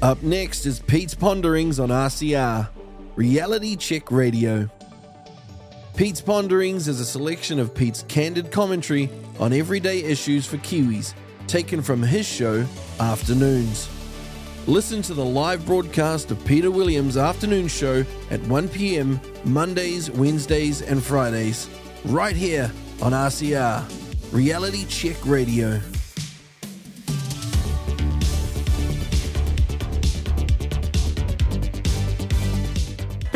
Up 0.00 0.22
next 0.22 0.64
is 0.64 0.78
Pete's 0.78 1.16
Ponderings 1.16 1.80
on 1.80 1.88
RCR, 1.88 2.68
Reality 3.16 3.74
Check 3.74 4.12
Radio. 4.12 4.70
Pete's 5.96 6.20
Ponderings 6.20 6.86
is 6.86 7.00
a 7.00 7.04
selection 7.04 7.58
of 7.58 7.74
Pete's 7.74 8.04
candid 8.06 8.52
commentary 8.52 9.10
on 9.40 9.52
everyday 9.52 10.04
issues 10.04 10.46
for 10.46 10.56
Kiwis, 10.58 11.14
taken 11.48 11.82
from 11.82 12.00
his 12.00 12.24
show, 12.24 12.64
Afternoons. 13.00 13.88
Listen 14.68 15.02
to 15.02 15.14
the 15.14 15.24
live 15.24 15.66
broadcast 15.66 16.30
of 16.30 16.44
Peter 16.44 16.70
Williams' 16.70 17.16
afternoon 17.16 17.66
show 17.66 18.04
at 18.30 18.40
1 18.42 18.68
p.m. 18.68 19.20
Mondays, 19.44 20.12
Wednesdays, 20.12 20.80
and 20.80 21.02
Fridays, 21.02 21.68
right 22.04 22.36
here 22.36 22.70
on 23.02 23.10
RCR, 23.10 23.82
Reality 24.32 24.84
Check 24.84 25.16
Radio. 25.26 25.80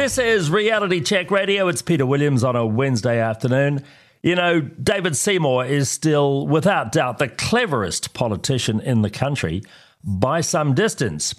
This 0.03 0.19
is 0.19 0.51
Reality 0.51 1.01
Check 1.01 1.31
Radio. 1.31 1.69
It's 1.69 1.81
Peter 1.81 2.05
Williams 2.05 2.43
on 2.43 2.57
a 2.57 2.67
Wednesday 2.67 3.21
afternoon. 3.21 3.85
You 4.21 4.35
know, 4.35 4.61
David 4.61 5.17
Seymour 5.17 5.65
is 5.65 5.89
still, 5.89 6.45
without 6.49 6.91
doubt, 6.91 7.19
the 7.19 7.29
cleverest 7.29 8.13
politician 8.13 8.81
in 8.81 9.03
the 9.03 9.11
country 9.11 9.63
by 10.05 10.41
some 10.41 10.75
distance. 10.75 11.35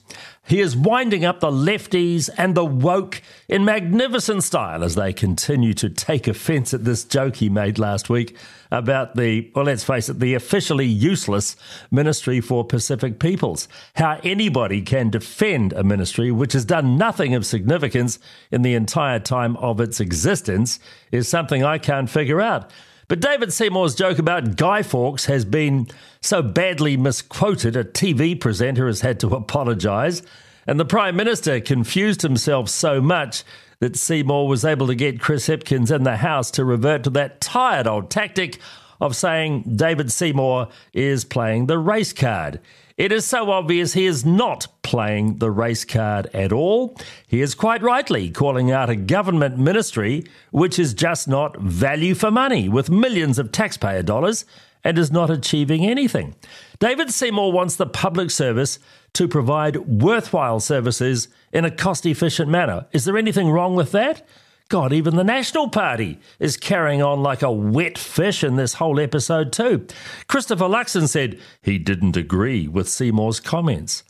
He 0.46 0.60
is 0.60 0.76
winding 0.76 1.24
up 1.24 1.40
the 1.40 1.52
lefties 1.52 2.30
and 2.38 2.54
the 2.54 2.66
woke 2.66 3.22
in 3.48 3.64
magnificent 3.64 4.44
style 4.44 4.84
as 4.84 4.96
they 4.96 5.14
continue 5.14 5.74
to 5.76 5.90
take 5.90 6.28
offence 6.28 6.74
at 6.74 6.84
this 6.84 7.06
joke 7.06 7.38
he 7.38 7.50
made 7.50 7.80
last 7.80 8.10
week 8.10 8.36
about 8.70 9.16
the, 9.16 9.50
well, 9.56 9.66
let's 9.66 9.86
face 9.86 10.10
it, 10.10 10.20
the 10.20 10.34
officially 10.34 10.86
useless 10.86 11.56
Ministry 11.92 12.42
for 12.42 12.66
Pacific 12.66 13.20
Peoples. 13.20 13.70
How 13.96 14.20
anybody 14.24 14.82
can 14.82 15.10
defend 15.10 15.72
a 15.74 15.84
ministry 15.84 16.32
which 16.32 16.54
has 16.54 16.66
done 16.66 16.98
nothing 16.98 17.36
of 17.36 17.46
significance 17.46 18.20
in 18.52 18.64
the 18.64 18.76
entire 18.76 19.20
time 19.20 19.56
of 19.58 19.80
its 19.80 20.02
existence 20.02 20.80
is 21.12 21.28
something 21.28 21.64
I 21.64 21.78
can't 21.78 22.10
figure 22.10 22.42
out. 22.42 22.70
But 23.08 23.20
David 23.20 23.52
Seymour's 23.52 23.96
joke 23.96 24.20
about 24.20 24.56
Guy 24.56 24.82
Fawkes 24.82 25.26
has 25.26 25.46
been 25.46 25.88
so 26.22 26.42
badly 26.42 26.96
misquoted, 26.98 27.76
a 27.76 27.84
TV 27.84 28.40
presenter 28.40 28.88
has 28.88 29.02
had 29.02 29.20
to 29.22 29.36
apologise, 29.36 30.22
and 30.66 30.80
the 30.80 30.86
Prime 30.86 31.16
Minister 31.16 31.60
confused 31.60 32.22
himself 32.22 32.70
so 32.70 33.02
much 33.02 33.44
that 33.80 33.98
Seymour 33.98 34.48
was 34.48 34.64
able 34.64 34.88
to 34.88 34.96
get 34.96 35.20
Chris 35.20 35.48
Hipkins 35.48 35.94
in 35.94 36.04
the 36.04 36.18
House 36.18 36.50
to 36.52 36.64
revert 36.64 37.04
to 37.04 37.10
that 37.12 37.42
tired 37.42 37.86
old 37.86 38.10
tactic 38.10 38.60
of 39.02 39.16
saying 39.16 39.64
David 39.76 40.10
Seymour 40.10 40.70
is 40.94 41.26
playing 41.26 41.66
the 41.66 41.78
race 41.78 42.14
card. 42.14 42.62
It 42.96 43.12
is 43.12 43.26
so 43.26 43.50
obvious 43.50 43.94
he 43.94 44.06
is 44.06 44.24
not 44.24 44.68
playing 44.84 45.38
the 45.38 45.50
race 45.50 45.84
card 45.84 46.28
at 46.28 46.52
all. 46.54 46.96
He 47.26 47.42
is 47.42 47.56
quite 47.56 47.82
rightly 47.82 48.30
calling 48.30 48.70
out 48.70 48.90
a 48.90 48.96
government 48.96 49.58
ministry 49.58 50.26
which 50.52 50.78
is 50.78 50.94
just 50.94 51.28
not 51.28 51.60
value 51.60 52.14
for 52.14 52.30
money 52.30 52.70
with 52.70 52.92
millions 52.92 53.40
of 53.40 53.52
taxpayer 53.52 54.04
dollars 54.04 54.46
and 54.84 55.00
is 55.00 55.12
not 55.12 55.32
achieving 55.32 55.86
anything. 55.86 56.36
David 56.78 57.10
Seymour 57.10 57.52
wants 57.52 57.76
the 57.78 57.88
public 57.88 58.30
service 58.30 58.78
to 59.14 59.28
provide 59.28 59.78
worthwhile 59.78 60.60
services 60.60 61.30
in 61.52 61.66
a 61.66 61.72
cost 61.72 62.06
efficient 62.06 62.50
manner. 62.50 62.86
Is 62.92 63.06
there 63.06 63.18
anything 63.18 63.50
wrong 63.50 63.76
with 63.76 63.92
that? 63.94 64.28
God, 64.70 64.94
even 64.94 65.16
the 65.16 65.24
National 65.24 65.70
Party 65.70 66.20
is 66.40 66.58
carrying 66.58 67.02
on 67.02 67.22
like 67.22 67.42
a 67.42 67.52
wet 67.52 67.98
fish 67.98 68.44
in 68.44 68.56
this 68.56 68.76
whole 68.76 69.00
episode, 69.00 69.54
too. 69.54 69.86
Christopher 70.28 70.66
Luxon 70.66 71.08
said 71.08 71.40
he 71.62 71.78
didn't 71.78 72.18
agree 72.18 72.68
with 72.68 72.90
Seymour's 72.90 73.40
comments. 73.40 74.04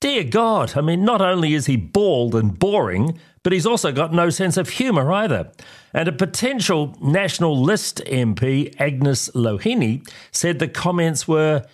Dear 0.00 0.24
God, 0.24 0.76
I 0.76 0.80
mean, 0.80 1.04
not 1.04 1.20
only 1.20 1.54
is 1.54 1.66
he 1.66 1.76
bald 1.76 2.34
and 2.34 2.56
boring, 2.56 3.18
but 3.42 3.52
he's 3.52 3.66
also 3.66 3.90
got 3.90 4.12
no 4.12 4.30
sense 4.30 4.56
of 4.56 4.68
humour 4.68 5.12
either. 5.12 5.50
And 5.92 6.08
a 6.08 6.12
potential 6.12 6.96
National 7.02 7.60
List 7.60 8.02
MP, 8.06 8.74
Agnes 8.78 9.28
Loheni, 9.30 10.08
said 10.30 10.58
the 10.58 10.68
comments 10.68 11.26
were 11.26 11.64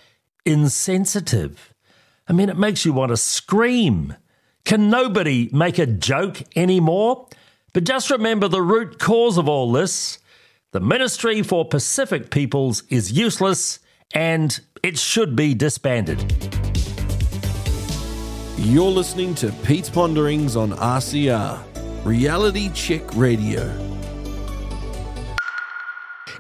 insensitive. 0.47 1.75
I 2.27 2.33
mean, 2.33 2.49
it 2.49 2.57
makes 2.57 2.85
you 2.85 2.93
want 2.93 3.11
to 3.11 3.17
scream. 3.17 4.17
Can 4.65 4.89
nobody 4.89 5.51
make 5.53 5.79
a 5.79 5.87
joke 5.87 6.43
anymore? 6.57 7.29
But 7.75 7.83
just 7.83 8.09
remember 8.09 8.47
the 8.47 8.63
root 8.63 9.01
cause 9.01 9.37
of 9.37 9.49
all 9.49 9.73
this 9.73 10.19
the 10.71 10.81
Ministry 10.81 11.43
for 11.43 11.65
Pacific 11.65 12.31
Peoples 12.31 12.85
is 12.89 13.13
useless 13.13 13.81
and 14.13 14.59
it 14.83 14.97
should 14.97 15.35
be 15.35 15.55
disbanded. 15.55 16.21
You're 18.57 18.91
listening 18.91 19.35
to 19.37 19.51
Pete's 19.65 19.91
Ponderings 19.91 20.55
on 20.55 20.71
RCR, 20.71 21.61
Reality 22.05 22.71
Check 22.73 23.03
Radio. 23.17 23.67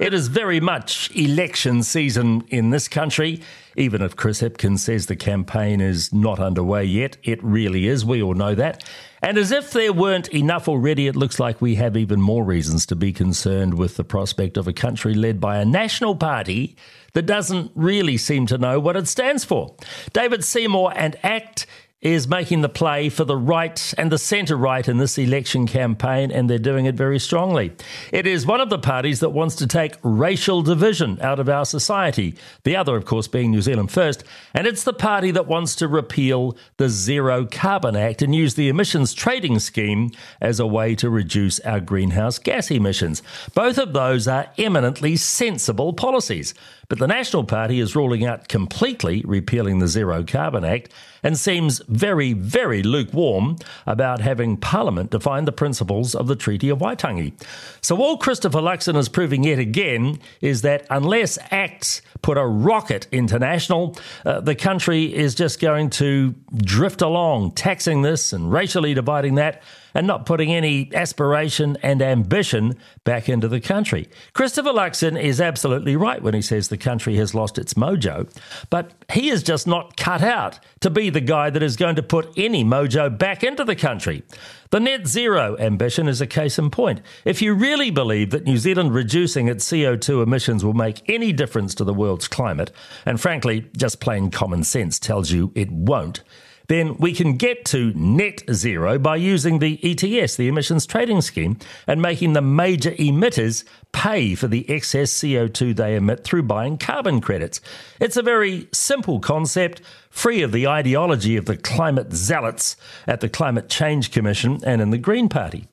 It 0.00 0.12
is 0.12 0.28
very 0.28 0.60
much 0.60 1.10
election 1.15 1.82
season 1.82 2.44
in 2.49 2.71
this 2.71 2.88
country. 2.88 3.41
Even 3.77 4.03
if 4.03 4.16
Chris 4.16 4.41
Hipkins 4.41 4.81
says 4.81 5.06
the 5.06 5.16
campaign 5.16 5.81
is 5.81 6.12
not 6.12 6.38
underway 6.38 6.84
yet, 6.84 7.16
it 7.22 7.43
really 7.43 7.88
is. 7.88 8.05
We 8.05 8.22
all 8.22 8.34
know 8.34 8.55
that. 8.55 8.84
And 9.22 9.38
as 9.38 9.50
if 9.50 9.71
there 9.71 9.93
weren't 9.93 10.28
enough 10.34 10.69
already, 10.69 11.06
it 11.06 11.16
looks 11.16 11.41
like 11.41 11.60
we 11.60 11.77
have 11.77 11.97
even 11.97 12.21
more 12.21 12.44
reasons 12.44 12.87
to 12.87 12.97
be 12.97 13.12
concerned 13.12 13.75
with 13.75 13.97
the 13.97 14.05
prospect 14.05 14.56
of 14.56 14.69
a 14.69 14.72
country 14.72 15.15
led 15.15 15.41
by 15.41 15.59
a 15.59 15.65
national 15.65 16.16
party 16.16 16.76
that 17.15 17.26
doesn't 17.26 17.71
really 17.75 18.16
seem 18.16 18.47
to 18.47 18.59
know 18.59 18.78
what 18.78 18.97
it 18.97 19.09
stands 19.09 19.44
for. 19.44 19.75
David 20.12 20.44
Seymour 20.44 20.93
and 20.94 21.16
ACT 21.25 21.66
is 22.04 22.28
making 22.28 22.60
the 22.60 22.69
play 22.69 23.09
for 23.09 23.25
the 23.25 23.37
right 23.37 23.94
and 23.97 24.12
the 24.12 24.19
centre 24.19 24.56
right 24.56 24.87
in 24.87 24.98
this 24.98 25.16
election 25.16 25.66
campaign, 25.66 26.31
and 26.31 26.48
they're 26.48 26.59
doing 26.59 26.84
it 26.84 26.94
very 26.94 27.19
strongly. 27.19 27.72
It 28.12 28.26
is 28.26 28.47
one 28.47 28.60
of 28.60 28.69
the 28.69 28.78
parties 28.78 29.20
that 29.20 29.31
wants 29.31 29.56
to 29.56 29.66
take 29.66 29.97
racial 30.03 30.60
division 30.60 31.19
out 31.22 31.41
of 31.41 31.48
our 31.48 31.64
society, 31.64 32.37
the 32.62 32.76
other, 32.76 32.94
of 32.94 33.06
course, 33.06 33.26
being 33.26 33.50
New 33.50 33.62
Zealand 33.62 33.91
First, 33.91 34.22
and 34.53 34.66
it's 34.66 34.84
the 34.84 34.93
party 34.93 35.31
that 35.31 35.47
wants 35.47 35.75
to 35.76 35.88
repeal 35.88 36.56
the 36.76 36.91
Zero 36.91 37.47
Carbon 37.47 37.97
Act 37.97 38.20
and 38.20 38.34
use 38.34 38.54
the 38.54 38.69
emissions 38.69 39.14
trading 39.14 39.59
scheme 39.59 40.10
as 40.43 40.60
a 40.60 40.66
way 40.66 40.94
to 40.97 41.09
reduce 41.09 41.59
our 41.60 41.81
greenhouse 41.81 42.38
gas 42.38 42.70
emissions. 42.70 43.22
Both 43.54 43.78
of 43.78 43.94
those 43.94 44.28
are 44.28 44.50
eminently 44.59 45.16
sensible 45.16 45.94
policies. 45.94 46.53
But 46.88 46.98
the 46.98 47.06
National 47.06 47.44
Party 47.44 47.81
is 47.81 47.97
ruling 47.97 48.26
out 48.26 48.48
completely 48.48 49.22
repealing 49.25 49.78
the 49.78 49.88
Zero 49.88 50.22
Carbon 50.22 50.64
Act 50.64 50.91
and 51.24 51.36
seems 51.36 51.80
very, 51.88 52.34
very 52.34 52.82
lukewarm 52.82 53.56
about 53.86 54.20
having 54.20 54.56
Parliament 54.56 55.10
define 55.10 55.46
the 55.46 55.52
principles 55.52 56.14
of 56.14 56.28
the 56.28 56.36
Treaty 56.36 56.68
of 56.68 56.78
Waitangi. 56.78 57.32
So 57.80 57.96
all 57.96 58.18
Christopher 58.18 58.60
Luxon 58.60 58.96
is 58.96 59.08
proving 59.08 59.42
yet 59.42 59.58
again 59.58 60.20
is 60.40 60.62
that 60.62 60.86
unless 60.90 61.38
acts 61.50 62.02
put 62.22 62.36
a 62.36 62.46
rocket 62.46 63.08
international, 63.10 63.96
uh, 64.24 64.40
the 64.40 64.54
country 64.54 65.12
is 65.12 65.34
just 65.34 65.58
going 65.58 65.90
to 65.90 66.34
drift 66.58 67.02
along, 67.02 67.52
taxing 67.52 68.02
this 68.02 68.32
and 68.32 68.52
racially 68.52 68.94
dividing 68.94 69.34
that 69.36 69.62
and 69.94 70.06
not 70.06 70.27
putting 70.27 70.53
any 70.53 70.91
aspiration 70.94 71.77
and 71.82 72.03
ambition 72.03 72.77
back 73.05 73.28
into 73.28 73.49
the 73.49 73.60
country. 73.60 74.09
Christopher 74.32 74.71
Luxon 74.71 75.21
is 75.21 75.41
absolutely 75.41 75.97
right 75.97 76.22
when 76.22 76.34
he 76.34 76.43
says 76.43 76.69
the 76.69 76.77
country 76.77 77.16
has 77.16 77.34
lost 77.34 77.59
its 77.59 77.75
mojo, 77.75 78.28
but 78.71 78.93
he 79.12 79.31
is 79.31 79.43
just 79.43 79.66
not 79.66 79.97
cut 79.97 80.22
out 80.22 80.59
to 80.81 80.91
be 80.91 81.10
the 81.10 81.21
guy 81.21 81.50
that 81.50 81.62
is 81.62 81.77
going 81.77 81.97
to 81.97 82.03
put 82.03 82.32
any 82.37 82.65
mojo 82.65 83.16
back 83.16 83.44
into 83.44 83.65
the 83.65 83.77
country. 83.77 84.22
The 84.71 84.81
net 84.81 85.06
zero 85.06 85.56
ambition 85.59 86.09
is 86.09 86.21
a 86.21 86.26
case 86.26 86.59
in 86.59 86.71
point. 86.71 87.00
If 87.25 87.41
you 87.41 87.55
really 87.55 87.91
believe 87.91 88.31
that 88.31 88.44
New 88.44 88.56
Zealand 88.56 88.93
reducing 88.93 89.47
its 89.47 89.65
CO2 89.71 90.22
emissions 90.22 90.65
will 90.65 90.75
make 90.75 91.09
any 91.09 91.32
difference 91.32 91.76
to 91.76 91.84
the 91.84 91.94
world's 91.94 92.26
climate, 92.26 92.72
and 93.06 93.21
frankly, 93.21 93.71
just 93.76 94.00
plain 94.00 94.31
common 94.31 94.65
sense 94.65 94.99
tells 94.99 95.31
you 95.31 95.53
it 95.55 95.71
won't, 95.71 96.25
then 96.69 96.96
we 96.96 97.12
can 97.12 97.37
get 97.37 97.64
to 97.66 97.93
net 97.94 98.43
zero 98.52 98.99
by 98.99 99.16
using 99.16 99.58
the 99.58 99.78
ETS, 99.82 100.37
the 100.37 100.49
emissions 100.49 100.87
trading 100.87 101.20
scheme, 101.20 101.58
and 101.87 102.00
making 102.00 102.32
the 102.32 102.40
major 102.40 102.93
emitters 102.93 103.64
pay 103.93 104.34
for 104.34 104.49
the 104.49 104.69
excess 104.70 105.12
CO2 105.12 105.76
they 105.76 105.96
emit 105.96 106.25
through 106.25 106.43
buying 106.43 106.78
carbon 106.78 107.20
credits. 107.20 107.61
It's 108.00 108.16
a 108.16 108.22
very 108.22 108.69
simple 108.72 109.20
concept, 109.20 109.81
free 110.11 110.43
of 110.43 110.52
the 110.52 110.66
ideology 110.66 111.37
of 111.37 111.46
the 111.46 111.56
climate 111.56 112.12
zealots 112.12 112.76
at 113.06 113.20
the 113.20 113.28
Climate 113.28 113.69
Change 113.69 114.11
Commission 114.11 114.61
and 114.64 114.81
in 114.81 114.90
the 114.90 114.99
Green 114.99 115.28
Party. 115.28 115.69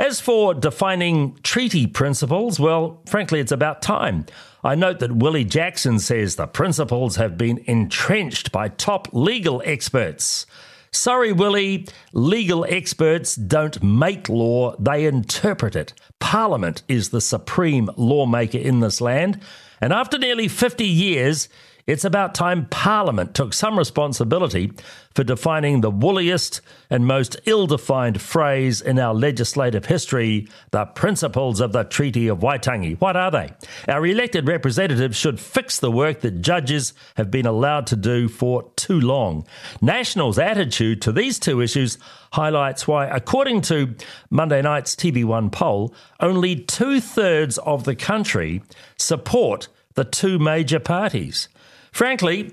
As 0.00 0.18
for 0.18 0.54
defining 0.54 1.36
treaty 1.42 1.86
principles, 1.86 2.58
well, 2.58 3.02
frankly, 3.04 3.38
it's 3.38 3.52
about 3.52 3.82
time. 3.82 4.24
I 4.64 4.74
note 4.74 4.98
that 5.00 5.16
Willie 5.16 5.44
Jackson 5.44 5.98
says 5.98 6.36
the 6.36 6.46
principles 6.46 7.16
have 7.16 7.36
been 7.36 7.62
entrenched 7.66 8.50
by 8.50 8.68
top 8.68 9.08
legal 9.12 9.60
experts. 9.66 10.46
Sorry, 10.90 11.34
Willie, 11.34 11.86
legal 12.14 12.64
experts 12.66 13.36
don't 13.36 13.82
make 13.82 14.30
law, 14.30 14.74
they 14.78 15.04
interpret 15.04 15.76
it. 15.76 15.92
Parliament 16.18 16.82
is 16.88 17.10
the 17.10 17.20
supreme 17.20 17.90
lawmaker 17.98 18.56
in 18.56 18.80
this 18.80 19.02
land. 19.02 19.38
And 19.82 19.92
after 19.92 20.16
nearly 20.16 20.48
50 20.48 20.82
years, 20.82 21.50
It's 21.90 22.04
about 22.04 22.36
time 22.36 22.66
Parliament 22.66 23.34
took 23.34 23.52
some 23.52 23.76
responsibility 23.76 24.70
for 25.12 25.24
defining 25.24 25.80
the 25.80 25.90
woolliest 25.90 26.60
and 26.88 27.04
most 27.04 27.36
ill 27.46 27.66
defined 27.66 28.22
phrase 28.22 28.80
in 28.80 28.96
our 29.00 29.12
legislative 29.12 29.86
history 29.86 30.46
the 30.70 30.84
principles 30.84 31.58
of 31.58 31.72
the 31.72 31.82
Treaty 31.82 32.28
of 32.28 32.38
Waitangi. 32.38 33.00
What 33.00 33.16
are 33.16 33.32
they? 33.32 33.50
Our 33.88 34.06
elected 34.06 34.46
representatives 34.46 35.16
should 35.16 35.40
fix 35.40 35.80
the 35.80 35.90
work 35.90 36.20
that 36.20 36.42
judges 36.42 36.92
have 37.16 37.28
been 37.28 37.44
allowed 37.44 37.88
to 37.88 37.96
do 37.96 38.28
for 38.28 38.70
too 38.76 39.00
long. 39.00 39.44
National's 39.82 40.38
attitude 40.38 41.02
to 41.02 41.10
these 41.10 41.40
two 41.40 41.60
issues 41.60 41.98
highlights 42.34 42.86
why, 42.86 43.06
according 43.06 43.62
to 43.62 43.96
Monday 44.30 44.62
night's 44.62 44.94
TV1 44.94 45.50
poll, 45.50 45.92
only 46.20 46.54
two 46.54 47.00
thirds 47.00 47.58
of 47.58 47.82
the 47.82 47.96
country 47.96 48.62
support 48.96 49.66
the 49.94 50.04
two 50.04 50.38
major 50.38 50.78
parties. 50.78 51.48
Frankly, 51.92 52.52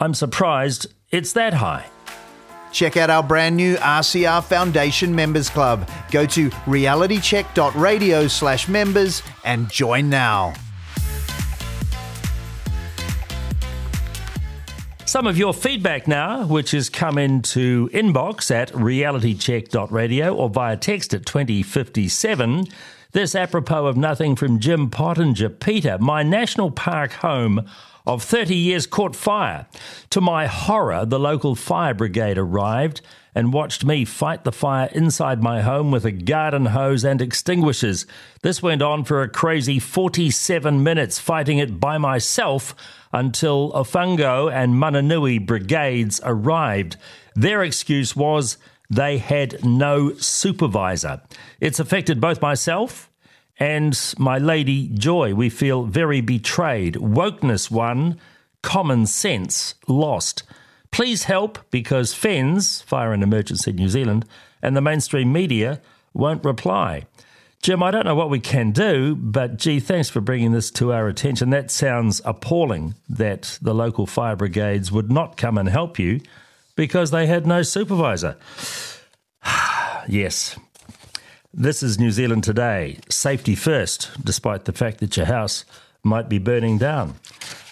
I'm 0.00 0.14
surprised 0.14 0.86
it's 1.10 1.32
that 1.34 1.54
high. 1.54 1.86
Check 2.72 2.96
out 2.96 3.10
our 3.10 3.22
brand 3.22 3.56
new 3.56 3.76
RCR 3.76 4.42
Foundation 4.44 5.14
Members 5.14 5.50
Club. 5.50 5.88
Go 6.10 6.24
to 6.26 6.48
realitycheck.radio 6.50 8.26
slash 8.28 8.66
members 8.66 9.22
and 9.44 9.70
join 9.70 10.08
now. 10.08 10.54
Some 15.04 15.26
of 15.26 15.36
your 15.36 15.52
feedback 15.52 16.08
now, 16.08 16.46
which 16.46 16.70
has 16.70 16.88
come 16.88 17.18
into 17.18 17.90
inbox 17.92 18.50
at 18.50 18.72
realitycheck.radio 18.72 20.34
or 20.34 20.48
via 20.48 20.78
text 20.78 21.12
at 21.12 21.26
2057. 21.26 22.64
This 23.12 23.34
apropos 23.34 23.84
of 23.84 23.98
nothing 23.98 24.36
from 24.36 24.58
Jim 24.58 24.88
Pottinger. 24.88 25.50
Peter, 25.50 25.98
my 25.98 26.22
national 26.22 26.70
park 26.70 27.12
home 27.12 27.68
of 28.06 28.22
30 28.22 28.54
years 28.54 28.86
caught 28.86 29.14
fire. 29.16 29.66
To 30.10 30.20
my 30.20 30.46
horror, 30.46 31.04
the 31.04 31.20
local 31.20 31.54
fire 31.54 31.94
brigade 31.94 32.38
arrived 32.38 33.00
and 33.34 33.52
watched 33.52 33.84
me 33.84 34.04
fight 34.04 34.44
the 34.44 34.52
fire 34.52 34.90
inside 34.92 35.42
my 35.42 35.62
home 35.62 35.90
with 35.90 36.04
a 36.04 36.12
garden 36.12 36.66
hose 36.66 37.04
and 37.04 37.22
extinguishers. 37.22 38.06
This 38.42 38.62
went 38.62 38.82
on 38.82 39.04
for 39.04 39.22
a 39.22 39.28
crazy 39.28 39.78
47 39.78 40.82
minutes, 40.82 41.18
fighting 41.18 41.58
it 41.58 41.80
by 41.80 41.98
myself 41.98 42.74
until 43.12 43.72
Owhango 43.72 44.52
and 44.52 44.74
Manunui 44.74 45.44
brigades 45.44 46.20
arrived. 46.24 46.96
Their 47.34 47.62
excuse 47.62 48.14
was 48.14 48.58
they 48.90 49.18
had 49.18 49.64
no 49.64 50.14
supervisor. 50.16 51.22
It's 51.60 51.80
affected 51.80 52.20
both 52.20 52.42
myself 52.42 53.10
and 53.58 54.14
my 54.18 54.38
lady 54.38 54.88
Joy. 54.88 55.34
We 55.34 55.50
feel 55.50 55.84
very 55.84 56.20
betrayed. 56.20 56.94
Wokeness 56.94 57.70
won, 57.70 58.18
common 58.62 59.06
sense 59.06 59.74
lost. 59.88 60.42
Please 60.90 61.24
help 61.24 61.58
because 61.70 62.14
FENZ, 62.14 62.84
Fire 62.84 63.12
and 63.12 63.22
Emergency 63.22 63.72
New 63.72 63.88
Zealand, 63.88 64.26
and 64.60 64.76
the 64.76 64.80
mainstream 64.80 65.32
media 65.32 65.80
won't 66.12 66.44
reply. 66.44 67.06
Jim, 67.62 67.82
I 67.82 67.92
don't 67.92 68.04
know 68.04 68.16
what 68.16 68.28
we 68.28 68.40
can 68.40 68.72
do, 68.72 69.14
but 69.14 69.56
gee, 69.56 69.78
thanks 69.78 70.10
for 70.10 70.20
bringing 70.20 70.50
this 70.50 70.70
to 70.72 70.92
our 70.92 71.06
attention. 71.06 71.50
That 71.50 71.70
sounds 71.70 72.20
appalling 72.24 72.96
that 73.08 73.58
the 73.62 73.72
local 73.72 74.04
fire 74.04 74.34
brigades 74.34 74.90
would 74.90 75.12
not 75.12 75.36
come 75.36 75.56
and 75.56 75.68
help 75.68 75.96
you 75.96 76.20
because 76.74 77.12
they 77.12 77.26
had 77.26 77.46
no 77.46 77.62
supervisor. 77.62 78.36
yes, 80.08 80.58
this 81.54 81.82
is 81.82 81.98
New 81.98 82.10
Zealand 82.10 82.44
today. 82.44 82.98
Safety 83.08 83.54
first, 83.54 84.10
despite 84.24 84.64
the 84.64 84.72
fact 84.72 84.98
that 84.98 85.16
your 85.16 85.26
house 85.26 85.64
might 86.02 86.28
be 86.28 86.38
burning 86.38 86.78
down. 86.78 87.14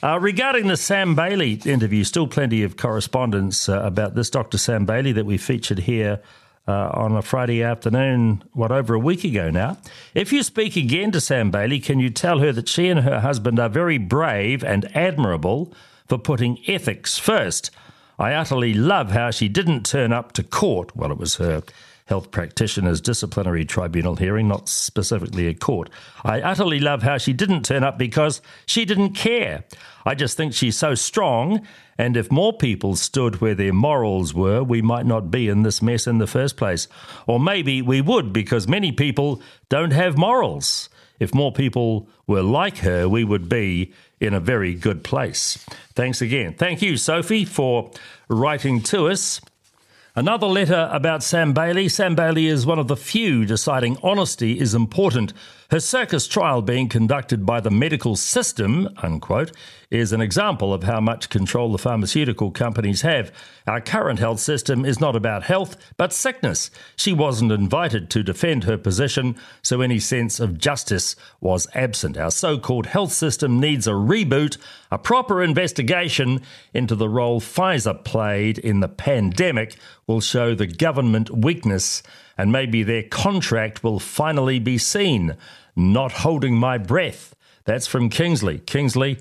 Uh, 0.02 0.18
regarding 0.20 0.66
the 0.66 0.76
Sam 0.76 1.14
Bailey 1.14 1.54
interview, 1.64 2.04
still 2.04 2.26
plenty 2.26 2.62
of 2.62 2.76
correspondence 2.76 3.68
uh, 3.68 3.80
about 3.82 4.14
this 4.14 4.30
Dr. 4.30 4.58
Sam 4.58 4.84
Bailey 4.84 5.12
that 5.12 5.26
we 5.26 5.38
featured 5.38 5.80
here 5.80 6.20
uh, 6.68 6.90
on 6.92 7.16
a 7.16 7.22
Friday 7.22 7.62
afternoon, 7.62 8.44
what, 8.52 8.70
over 8.70 8.94
a 8.94 8.98
week 8.98 9.24
ago 9.24 9.50
now. 9.50 9.78
If 10.14 10.32
you 10.32 10.42
speak 10.42 10.76
again 10.76 11.10
to 11.12 11.20
Sam 11.20 11.50
Bailey, 11.50 11.80
can 11.80 11.98
you 11.98 12.10
tell 12.10 12.38
her 12.38 12.52
that 12.52 12.68
she 12.68 12.88
and 12.88 13.00
her 13.00 13.20
husband 13.20 13.58
are 13.58 13.68
very 13.68 13.98
brave 13.98 14.62
and 14.62 14.94
admirable 14.96 15.72
for 16.06 16.18
putting 16.18 16.58
ethics 16.68 17.18
first? 17.18 17.70
I 18.18 18.34
utterly 18.34 18.74
love 18.74 19.12
how 19.12 19.30
she 19.30 19.48
didn't 19.48 19.86
turn 19.86 20.12
up 20.12 20.32
to 20.32 20.42
court. 20.42 20.94
Well, 20.94 21.10
it 21.10 21.18
was 21.18 21.36
her 21.36 21.62
health 22.10 22.32
practitioners 22.32 23.00
disciplinary 23.00 23.64
tribunal 23.64 24.16
hearing, 24.16 24.48
not 24.48 24.68
specifically 24.68 25.46
a 25.46 25.54
court. 25.54 25.88
I 26.24 26.40
utterly 26.40 26.80
love 26.80 27.04
how 27.04 27.18
she 27.18 27.32
didn't 27.32 27.64
turn 27.64 27.84
up 27.84 27.98
because 27.98 28.42
she 28.66 28.84
didn't 28.84 29.12
care. 29.12 29.62
I 30.04 30.16
just 30.16 30.36
think 30.36 30.52
she's 30.52 30.76
so 30.76 30.96
strong, 30.96 31.64
and 31.96 32.16
if 32.16 32.32
more 32.32 32.52
people 32.52 32.96
stood 32.96 33.40
where 33.40 33.54
their 33.54 33.72
morals 33.72 34.34
were, 34.34 34.64
we 34.64 34.82
might 34.82 35.06
not 35.06 35.30
be 35.30 35.48
in 35.48 35.62
this 35.62 35.80
mess 35.80 36.08
in 36.08 36.18
the 36.18 36.26
first 36.26 36.56
place. 36.56 36.88
Or 37.28 37.38
maybe 37.38 37.80
we 37.80 38.00
would 38.00 38.32
because 38.32 38.66
many 38.66 38.90
people 38.90 39.40
don't 39.68 39.92
have 39.92 40.18
morals. 40.18 40.88
If 41.20 41.32
more 41.32 41.52
people 41.52 42.08
were 42.26 42.42
like 42.42 42.78
her, 42.78 43.08
we 43.08 43.22
would 43.22 43.48
be 43.48 43.92
in 44.18 44.34
a 44.34 44.40
very 44.40 44.74
good 44.74 45.04
place. 45.04 45.64
Thanks 45.94 46.20
again. 46.20 46.54
Thank 46.54 46.82
you, 46.82 46.96
Sophie, 46.96 47.44
for 47.44 47.92
writing 48.28 48.82
to 48.82 49.06
us. 49.06 49.40
Another 50.16 50.48
letter 50.48 50.88
about 50.92 51.22
Sam 51.22 51.52
Bailey. 51.52 51.88
Sam 51.88 52.16
Bailey 52.16 52.48
is 52.48 52.66
one 52.66 52.80
of 52.80 52.88
the 52.88 52.96
few 52.96 53.44
deciding 53.44 53.96
honesty 54.02 54.58
is 54.58 54.74
important. 54.74 55.32
Her 55.70 55.78
circus 55.78 56.26
trial 56.26 56.62
being 56.62 56.88
conducted 56.88 57.46
by 57.46 57.60
the 57.60 57.70
medical 57.70 58.16
system, 58.16 58.88
unquote, 59.04 59.52
is 59.88 60.12
an 60.12 60.20
example 60.20 60.74
of 60.74 60.82
how 60.82 61.00
much 61.00 61.28
control 61.28 61.70
the 61.70 61.78
pharmaceutical 61.78 62.50
companies 62.50 63.02
have. 63.02 63.30
Our 63.68 63.80
current 63.80 64.18
health 64.18 64.40
system 64.40 64.84
is 64.84 64.98
not 64.98 65.14
about 65.14 65.44
health, 65.44 65.76
but 65.96 66.12
sickness. 66.12 66.72
She 66.96 67.12
wasn't 67.12 67.52
invited 67.52 68.10
to 68.10 68.24
defend 68.24 68.64
her 68.64 68.76
position, 68.78 69.36
so 69.62 69.80
any 69.80 70.00
sense 70.00 70.40
of 70.40 70.58
justice 70.58 71.14
was 71.40 71.68
absent. 71.72 72.16
Our 72.16 72.32
so 72.32 72.58
called 72.58 72.86
health 72.86 73.12
system 73.12 73.60
needs 73.60 73.86
a 73.86 73.92
reboot, 73.92 74.56
a 74.90 74.98
proper 74.98 75.40
investigation 75.40 76.42
into 76.74 76.96
the 76.96 77.08
role 77.08 77.40
Pfizer 77.40 78.04
played 78.04 78.58
in 78.58 78.80
the 78.80 78.88
pandemic 78.88 79.76
will 80.08 80.20
show 80.20 80.52
the 80.56 80.66
government 80.66 81.30
weakness, 81.30 82.02
and 82.40 82.50
maybe 82.50 82.82
their 82.82 83.02
contract 83.02 83.84
will 83.84 84.00
finally 84.00 84.58
be 84.58 84.78
seen. 84.78 85.36
Not 85.76 86.10
holding 86.10 86.54
my 86.56 86.78
breath. 86.78 87.34
That's 87.66 87.86
from 87.86 88.08
Kingsley. 88.08 88.60
Kingsley, 88.60 89.18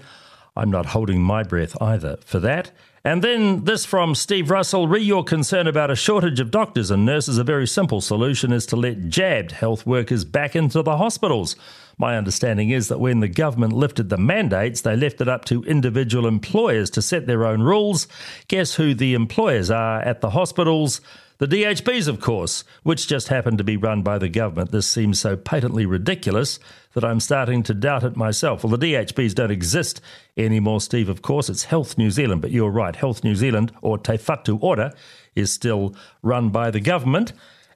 I'm 0.56 0.71
not 0.71 0.86
holding 0.86 1.21
my 1.21 1.44
breath 1.44 1.75
either 1.81 2.16
for 2.24 2.39
that. 2.39 2.71
And 3.04 3.21
then 3.21 3.66
this 3.66 3.83
from 3.83 4.16
Steve 4.16 4.50
Russell 4.50 4.88
re 4.88 5.01
your 5.01 5.25
concern 5.25 5.68
about 5.68 5.92
a 5.92 5.97
shortage 5.97 6.40
of 6.40 6.49
doctors 6.49 6.92
and 6.92 7.06
nurses. 7.06 7.38
A 7.38 7.44
very 7.44 7.68
simple 7.68 7.99
solution 7.99 8.54
is 8.54 8.66
to 8.68 8.78
let 8.78 9.09
jabbed 9.09 9.52
health 9.52 9.85
workers 9.85 10.23
back 10.23 10.56
into 10.56 10.81
the 10.81 10.95
hospitals. 10.95 11.57
My 11.97 12.16
understanding 12.16 12.69
is 12.69 12.88
that 12.88 13.02
when 13.02 13.19
the 13.19 13.28
government 13.28 13.73
lifted 13.73 14.07
the 14.07 14.18
mandates, 14.18 14.80
they 14.80 14.95
left 14.95 15.19
it 15.19 15.28
up 15.28 15.44
to 15.45 15.64
individual 15.64 16.26
employers 16.26 16.90
to 16.92 17.02
set 17.02 17.28
their 17.28 17.45
own 17.45 17.64
rules. 17.64 18.07
Guess 18.47 18.76
who 18.76 18.94
the 18.94 19.14
employers 19.14 19.69
are 19.69 19.99
at 19.99 20.21
the 20.21 20.30
hospitals? 20.30 21.02
The 21.40 21.48
DHBs, 21.48 22.10
of 22.10 22.19
course, 22.19 22.66
which 22.84 23.08
just 23.08 23.30
happen 23.30 23.56
to 23.56 23.64
be 23.64 23.78
run 23.78 24.02
by 24.02 24.18
the 24.18 24.28
government. 24.28 24.74
This 24.74 24.88
seems 24.88 25.22
so 25.22 25.38
patently 25.38 25.86
ridiculous 25.86 26.60
that 26.96 27.06
I'm 27.06 27.22
starting 27.22 27.64
to 27.64 27.74
doubt 27.74 28.04
it 28.04 28.18
myself. 28.18 28.62
Well, 28.62 28.76
the 28.76 28.94
DHBs 28.94 29.36
don't 29.36 29.50
exist 29.50 30.02
anymore, 30.36 30.81
Steve, 30.81 31.08
of 31.08 31.22
course. 31.22 31.50
It's 31.50 31.64
Health 31.64 31.98
New 31.98 32.12
Zealand, 32.12 32.42
but 32.42 32.52
you're 32.52 32.69
right. 32.69 32.94
Health 32.94 33.24
New 33.24 33.36
Zealand, 33.36 33.72
or 33.81 33.98
Te 33.98 34.18
Whatu 34.18 34.62
Ora, 34.62 34.94
is 35.34 35.50
still 35.50 35.96
run 36.22 36.50
by 36.50 36.72
the 36.72 36.81
government. 36.81 37.31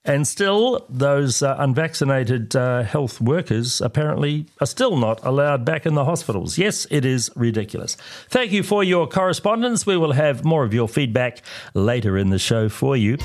And 0.05 0.27
still, 0.27 0.85
those 0.89 1.41
uh, 1.41 1.55
unvaccinated 1.59 2.55
uh, 2.57 2.83
health 2.83 3.21
workers 3.21 3.79
apparently 3.79 4.47
are 4.59 4.67
still 4.67 4.97
not 4.97 5.23
allowed 5.25 5.63
back 5.63 5.85
in 5.85 5.93
the 5.93 6.03
hospitals. 6.03 6.57
Yes, 6.57 6.85
it 6.91 7.05
is 7.05 7.31
ridiculous. 7.37 7.95
Thank 8.29 8.51
you 8.51 8.63
for 8.63 8.83
your 8.83 9.07
correspondence. 9.07 9.85
We 9.85 9.95
will 9.95 10.11
have 10.11 10.43
more 10.43 10.65
of 10.65 10.73
your 10.73 10.89
feedback 10.89 11.41
later 11.73 12.17
in 12.17 12.31
the 12.31 12.39
show 12.39 12.67
for 12.67 12.97
you. 12.97 13.17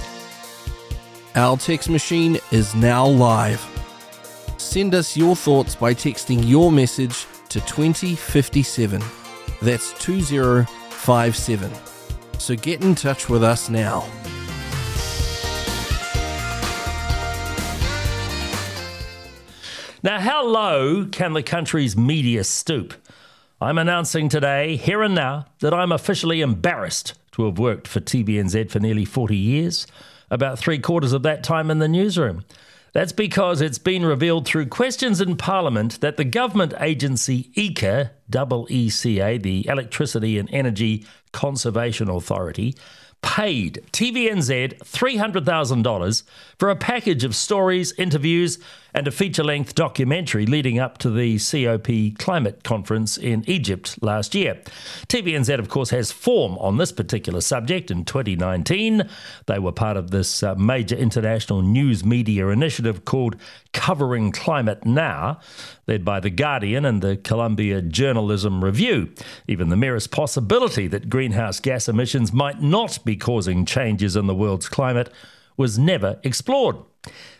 Our 1.35 1.56
text 1.56 1.90
machine 1.90 2.38
is 2.52 2.75
now 2.76 3.06
live. 3.06 3.61
Send 4.56 4.94
us 4.94 5.16
your 5.16 5.35
thoughts 5.35 5.75
by 5.75 5.94
texting 5.94 6.49
your 6.49 6.70
message 6.70 7.26
to 7.49 7.61
2057. 7.61 9.02
That's 9.62 9.92
2057. 9.94 11.73
So 12.38 12.54
get 12.54 12.85
in 12.85 12.94
touch 12.94 13.28
with 13.28 13.42
us 13.42 13.68
now. 13.68 14.06
Now, 20.02 20.20
how 20.20 20.46
low 20.46 21.06
can 21.06 21.32
the 21.32 21.42
country's 21.42 21.96
media 21.96 22.44
stoop? 22.44 22.94
I'm 23.60 23.78
announcing 23.78 24.28
today, 24.28 24.76
here 24.76 25.02
and 25.02 25.12
now, 25.12 25.46
that 25.58 25.74
I'm 25.74 25.90
officially 25.90 26.40
embarrassed 26.40 27.14
to 27.32 27.46
have 27.46 27.58
worked 27.58 27.88
for 27.88 27.98
TVNZ 27.98 28.70
for 28.70 28.78
nearly 28.78 29.04
40 29.04 29.36
years 29.36 29.88
about 30.30 30.58
three 30.58 30.78
quarters 30.78 31.12
of 31.12 31.24
that 31.24 31.42
time 31.42 31.68
in 31.68 31.80
the 31.80 31.88
newsroom. 31.88 32.44
That's 32.92 33.10
because 33.10 33.60
it's 33.60 33.78
been 33.78 34.06
revealed 34.06 34.46
through 34.46 34.66
questions 34.66 35.20
in 35.20 35.36
Parliament 35.36 36.00
that 36.00 36.16
the 36.16 36.24
government 36.24 36.74
agency 36.78 37.50
ECA, 37.56 38.10
EECA 38.30 38.68
ECA, 38.68 39.42
the 39.42 39.66
Electricity 39.66 40.38
and 40.38 40.48
Energy 40.52 41.04
Conservation 41.32 42.08
Authority, 42.08 42.76
paid 43.22 43.84
TVNZ 43.92 44.78
$300,000 44.78 46.22
for 46.58 46.70
a 46.70 46.76
package 46.76 47.24
of 47.24 47.34
stories, 47.34 47.92
interviews, 47.98 48.58
and 48.95 49.07
a 49.07 49.11
feature 49.11 49.45
length 49.45 49.75
documentary 49.75 50.47
leading 50.47 50.78
up 50.78 50.99
to 50.99 51.11
the 51.11 51.38
COP 51.38 52.18
climate 52.18 52.64
conference 52.64 53.16
in 53.16 53.45
Egypt 53.47 54.02
last 54.02 54.35
year. 54.35 54.61
TVNZ, 55.09 55.59
of 55.59 55.68
course, 55.68 55.90
has 55.90 56.11
form 56.11 56.57
on 56.59 56.76
this 56.78 56.92
particular 56.92 57.40
subject 57.40 57.90
in 57.90 58.04
2019. 58.04 59.09
They 59.47 59.59
were 59.59 59.73
part 59.73 59.97
of 59.97 60.11
this 60.11 60.42
uh, 60.42 60.54
major 60.54 60.97
international 60.97 61.62
news 61.62 62.04
media 62.04 62.49
initiative 62.49 63.04
called 63.04 63.37
Covering 63.73 64.33
Climate 64.33 64.85
Now, 64.85 65.40
led 65.87 66.04
by 66.04 66.21
The 66.21 66.30
Guardian 66.30 66.85
and 66.85 67.02
the 67.02 67.16
Columbia 67.16 67.83
Journalism 67.83 68.64
Review. 68.64 69.12
Even 69.47 69.68
the 69.68 69.76
merest 69.76 70.11
possibility 70.11 70.87
that 70.88 71.11
greenhouse 71.11 71.61
gas 71.61 71.88
emissions 71.88 72.33
might 72.33 72.62
not 72.62 73.04
be 73.04 73.16
causing 73.16 73.64
changes 73.64 74.16
in 74.16 74.26
the 74.26 74.35
world's 74.35 74.68
climate 74.68 75.11
was 75.58 75.78
never 75.78 76.18
explored. 76.22 76.76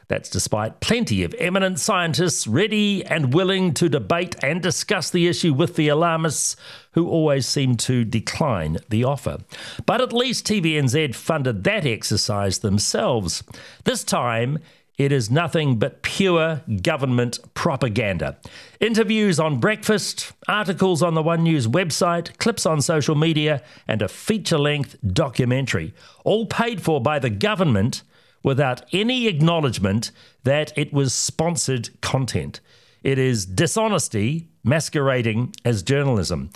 That's 0.09 0.31
despite 0.31 0.81
plenty 0.81 1.23
of 1.23 1.35
eminent 1.35 1.79
scientists 1.79 2.47
ready 2.47 3.05
and 3.05 3.35
willing 3.35 3.75
to 3.75 3.91
debate 3.91 4.37
and 4.43 4.63
discuss 4.63 5.11
the 5.11 5.29
issue 5.29 5.53
with 5.53 5.77
the 5.77 5.89
alarmists 5.89 6.57
who 6.93 7.09
always 7.09 7.47
seem 7.47 7.77
to 7.77 8.05
decline 8.05 8.79
the 8.89 9.05
offer. 9.05 9.39
But 9.85 10.01
at 10.01 10.15
least 10.15 10.47
TVNZ 10.47 11.15
funded 11.15 11.63
that 11.65 11.85
exercise 11.85 12.61
themselves. 12.61 13.43
This 13.85 14.03
time, 14.03 14.59
it 14.97 15.13
is 15.13 15.31
nothing 15.31 15.79
but 15.79 16.03
pure 16.03 16.63
government 16.83 17.39
propaganda. 17.55 18.39
Interviews 18.81 19.39
on 19.39 19.61
breakfast, 19.61 20.33
articles 20.49 21.03
on 21.03 21.15
the 21.15 21.23
One 21.23 21.45
News 21.45 21.69
website, 21.69 22.37
clips 22.39 22.67
on 22.67 22.81
social 22.81 23.15
media, 23.15 23.63
and 23.87 24.03
a 24.03 24.09
feature 24.09 24.59
length 24.59 24.97
documentary, 25.07 25.95
all 26.25 26.47
paid 26.47 26.81
for 26.81 27.01
by 27.01 27.21
the 27.21 27.31
government 27.31 28.03
without 28.43 28.83
any 28.93 29.27
acknowledgement 29.27 30.11
that 30.45 30.77
it 30.77 30.93
was 30.93 31.13
sponsored 31.13 32.01
content. 32.01 32.61
It 33.03 33.19
is 33.19 33.47
dishonesty 33.47 34.49
masquerading 34.65 35.55
as 35.65 35.83
journalism. 35.83 36.51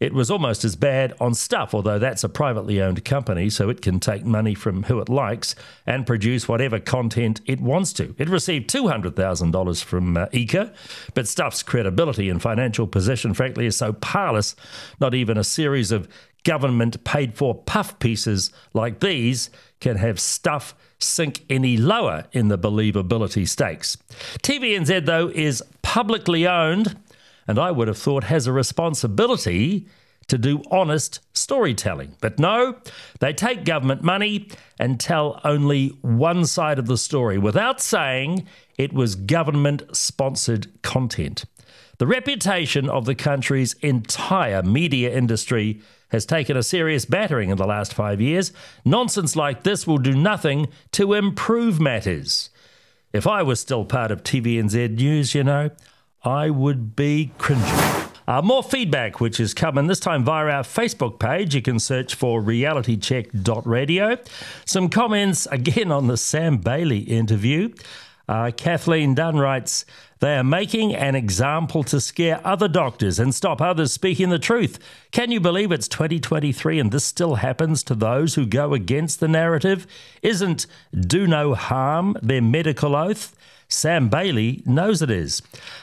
It 0.00 0.14
was 0.14 0.30
almost 0.30 0.64
as 0.64 0.76
bad 0.76 1.12
on 1.20 1.34
Stuff, 1.34 1.74
although 1.74 1.98
that's 1.98 2.22
a 2.22 2.28
privately 2.28 2.80
owned 2.80 3.04
company, 3.04 3.50
so 3.50 3.68
it 3.68 3.82
can 3.82 3.98
take 3.98 4.24
money 4.24 4.54
from 4.54 4.84
who 4.84 5.00
it 5.00 5.08
likes 5.08 5.56
and 5.86 6.06
produce 6.06 6.46
whatever 6.46 6.78
content 6.78 7.40
it 7.46 7.60
wants 7.60 7.92
to. 7.94 8.14
It 8.16 8.28
received 8.28 8.70
$200,000 8.70 9.84
from 9.84 10.16
uh, 10.16 10.26
ICA, 10.26 10.72
but 11.14 11.26
Stuff's 11.26 11.64
credibility 11.64 12.30
and 12.30 12.40
financial 12.40 12.86
position, 12.86 13.34
frankly, 13.34 13.66
is 13.66 13.76
so 13.76 13.92
parlous, 13.92 14.54
not 15.00 15.14
even 15.14 15.36
a 15.36 15.44
series 15.44 15.90
of 15.90 16.08
government 16.48 17.04
paid 17.04 17.36
for 17.36 17.54
puff 17.54 17.98
pieces 17.98 18.50
like 18.72 19.00
these 19.00 19.50
can 19.80 19.98
have 19.98 20.18
Stuff 20.18 20.74
sink 20.98 21.44
any 21.50 21.76
lower 21.76 22.24
in 22.32 22.48
the 22.48 22.56
believability 22.56 23.46
stakes. 23.46 23.98
TVNZ, 24.42 25.04
though, 25.04 25.28
is 25.28 25.62
publicly 25.82 26.46
owned, 26.46 26.96
and 27.46 27.58
I 27.58 27.70
would 27.70 27.86
have 27.86 27.98
thought 27.98 28.24
has 28.24 28.46
a 28.46 28.52
responsibility 28.52 29.86
to 30.28 30.38
do 30.38 30.62
honest 30.70 31.20
storytelling. 31.34 32.16
But 32.22 32.38
no, 32.38 32.76
they 33.20 33.34
take 33.34 33.66
government 33.66 34.02
money 34.02 34.48
and 34.78 34.98
tell 34.98 35.42
only 35.44 35.88
one 36.00 36.46
side 36.46 36.78
of 36.78 36.86
the 36.86 36.96
story 36.96 37.36
without 37.36 37.78
saying 37.78 38.46
it 38.78 38.94
was 38.94 39.16
government 39.16 39.82
sponsored 39.94 40.68
content. 40.80 41.44
The 41.98 42.06
reputation 42.06 42.88
of 42.88 43.06
the 43.06 43.16
country's 43.16 43.74
entire 43.74 44.62
media 44.62 45.12
industry 45.12 45.80
has 46.10 46.24
taken 46.24 46.56
a 46.56 46.62
serious 46.62 47.04
battering 47.04 47.50
in 47.50 47.58
the 47.58 47.66
last 47.66 47.92
five 47.92 48.20
years. 48.20 48.52
Nonsense 48.84 49.34
like 49.34 49.64
this 49.64 49.84
will 49.84 49.98
do 49.98 50.14
nothing 50.14 50.68
to 50.92 51.14
improve 51.14 51.80
matters. 51.80 52.50
If 53.12 53.26
I 53.26 53.42
was 53.42 53.58
still 53.58 53.84
part 53.84 54.12
of 54.12 54.22
TVNZ 54.22 54.96
News, 54.96 55.34
you 55.34 55.42
know, 55.42 55.70
I 56.22 56.50
would 56.50 56.94
be 56.94 57.32
cringing. 57.36 57.64
Uh, 58.28 58.42
more 58.42 58.62
feedback, 58.62 59.20
which 59.20 59.40
is 59.40 59.52
coming 59.52 59.86
this 59.86 60.00
time 60.00 60.22
via 60.22 60.46
our 60.46 60.62
Facebook 60.62 61.18
page. 61.18 61.54
You 61.54 61.62
can 61.62 61.80
search 61.80 62.14
for 62.14 62.42
realitycheck.radio. 62.42 64.18
Some 64.66 64.88
comments 64.88 65.46
again 65.46 65.90
on 65.90 66.06
the 66.06 66.16
Sam 66.16 66.58
Bailey 66.58 66.98
interview. 66.98 67.72
Uh, 68.28 68.50
Kathleen 68.54 69.14
Dunn 69.14 69.36
writes, 69.36 69.86
they 70.20 70.36
are 70.36 70.44
making 70.44 70.94
an 70.94 71.14
example 71.14 71.84
to 71.84 72.00
scare 72.00 72.40
other 72.44 72.68
doctors 72.68 73.18
and 73.18 73.34
stop 73.34 73.60
others 73.60 73.92
speaking 73.92 74.30
the 74.30 74.38
truth. 74.38 74.78
Can 75.12 75.30
you 75.30 75.40
believe 75.40 75.70
it's 75.70 75.88
2023 75.88 76.80
and 76.80 76.90
this 76.90 77.04
still 77.04 77.36
happens 77.36 77.82
to 77.84 77.94
those 77.94 78.34
who 78.34 78.46
go 78.46 78.74
against 78.74 79.20
the 79.20 79.28
narrative? 79.28 79.86
Isn't 80.22 80.66
do 80.98 81.26
no 81.26 81.54
harm 81.54 82.16
their 82.22 82.42
medical 82.42 82.96
oath? 82.96 83.34
Sam 83.70 84.08
Bailey 84.08 84.62
knows 84.64 85.02
it 85.02 85.10
is. 85.10 85.42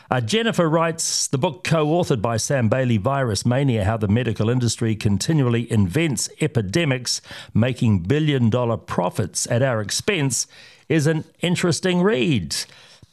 Uh, 0.10 0.20
Jennifer 0.20 0.68
writes 0.68 1.27
the 1.27 1.38
book 1.38 1.63
co 1.63 1.86
authored 1.86 2.22
by 2.22 2.38
Sam 2.38 2.68
Bailey, 2.68 2.98
Virus 2.98 3.46
Mania 3.46 3.86
How 3.86 3.96
the 3.96 4.08
Medical 4.08 4.50
Industry 4.50 4.96
Continually 4.96 5.72
Invents 5.72 6.27
Epidemics, 6.42 7.22
Making 7.54 8.00
Billion 8.00 8.50
Dollar 8.50 8.77
Profits 8.77 9.46
at 9.51 9.62
Our 9.62 9.82
Expense, 9.82 10.48
is 10.89 11.06
an 11.06 11.25
interesting 11.42 12.01
read. 12.01 12.56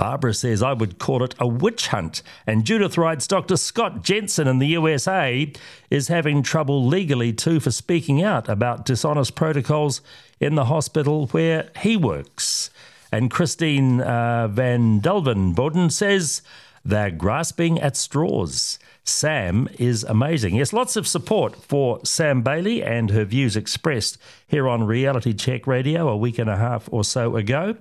Barbara 0.03 0.35
says, 0.35 0.65
I 0.65 0.73
would 0.73 0.99
call 0.99 1.23
it 1.23 1.37
a 1.39 1.47
witch 1.47 1.87
hunt. 1.87 2.23
And 2.45 2.65
Judith 2.65 2.99
writes, 2.99 3.29
Dr. 3.29 3.57
Scott 3.57 4.03
Jensen 4.03 4.49
in 4.49 4.59
the 4.59 4.67
USA 4.67 5.53
is 5.91 6.09
having 6.09 6.43
trouble 6.43 6.85
legally 6.85 7.33
too 7.33 7.61
for 7.61 7.71
speaking 7.71 8.21
out 8.21 8.49
about 8.49 8.85
dishonest 8.85 9.37
protocols 9.37 10.01
in 10.41 10.57
the 10.57 10.65
hospital 10.65 11.29
where 11.29 11.71
he 11.79 11.97
works. 11.97 12.69
And 13.13 13.31
Christine 13.31 14.01
uh, 14.01 14.49
Van 14.49 15.01
Delven 15.01 15.55
Borden 15.55 15.89
says, 15.89 16.43
they're 16.85 17.13
grasping 17.13 17.79
at 17.79 17.97
straws. 17.97 18.81
Sam 19.05 19.69
is 19.79 20.03
amazing. 20.03 20.57
Yes, 20.57 20.73
lots 20.73 20.97
of 20.97 21.07
support 21.07 21.55
for 21.55 22.01
Sam 22.03 22.43
Bailey 22.43 22.83
and 22.83 23.11
her 23.11 23.25
views 23.25 23.55
expressed 23.55 24.19
here 24.49 24.69
on 24.69 24.83
Reality 24.83 25.33
Check 25.33 25.69
Radio 25.69 26.09
a 26.09 26.17
week 26.17 26.41
and 26.41 26.51
a 26.51 26.57
half 26.57 26.89
or 26.91 27.05
so 27.05 27.37
ago. 27.37 27.77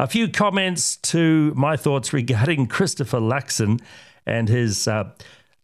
A 0.00 0.06
few 0.06 0.28
comments 0.28 0.94
to 0.96 1.52
my 1.56 1.76
thoughts 1.76 2.12
regarding 2.12 2.68
Christopher 2.68 3.18
Luxon 3.18 3.80
and 4.24 4.48
his 4.48 4.86
uh, 4.86 5.10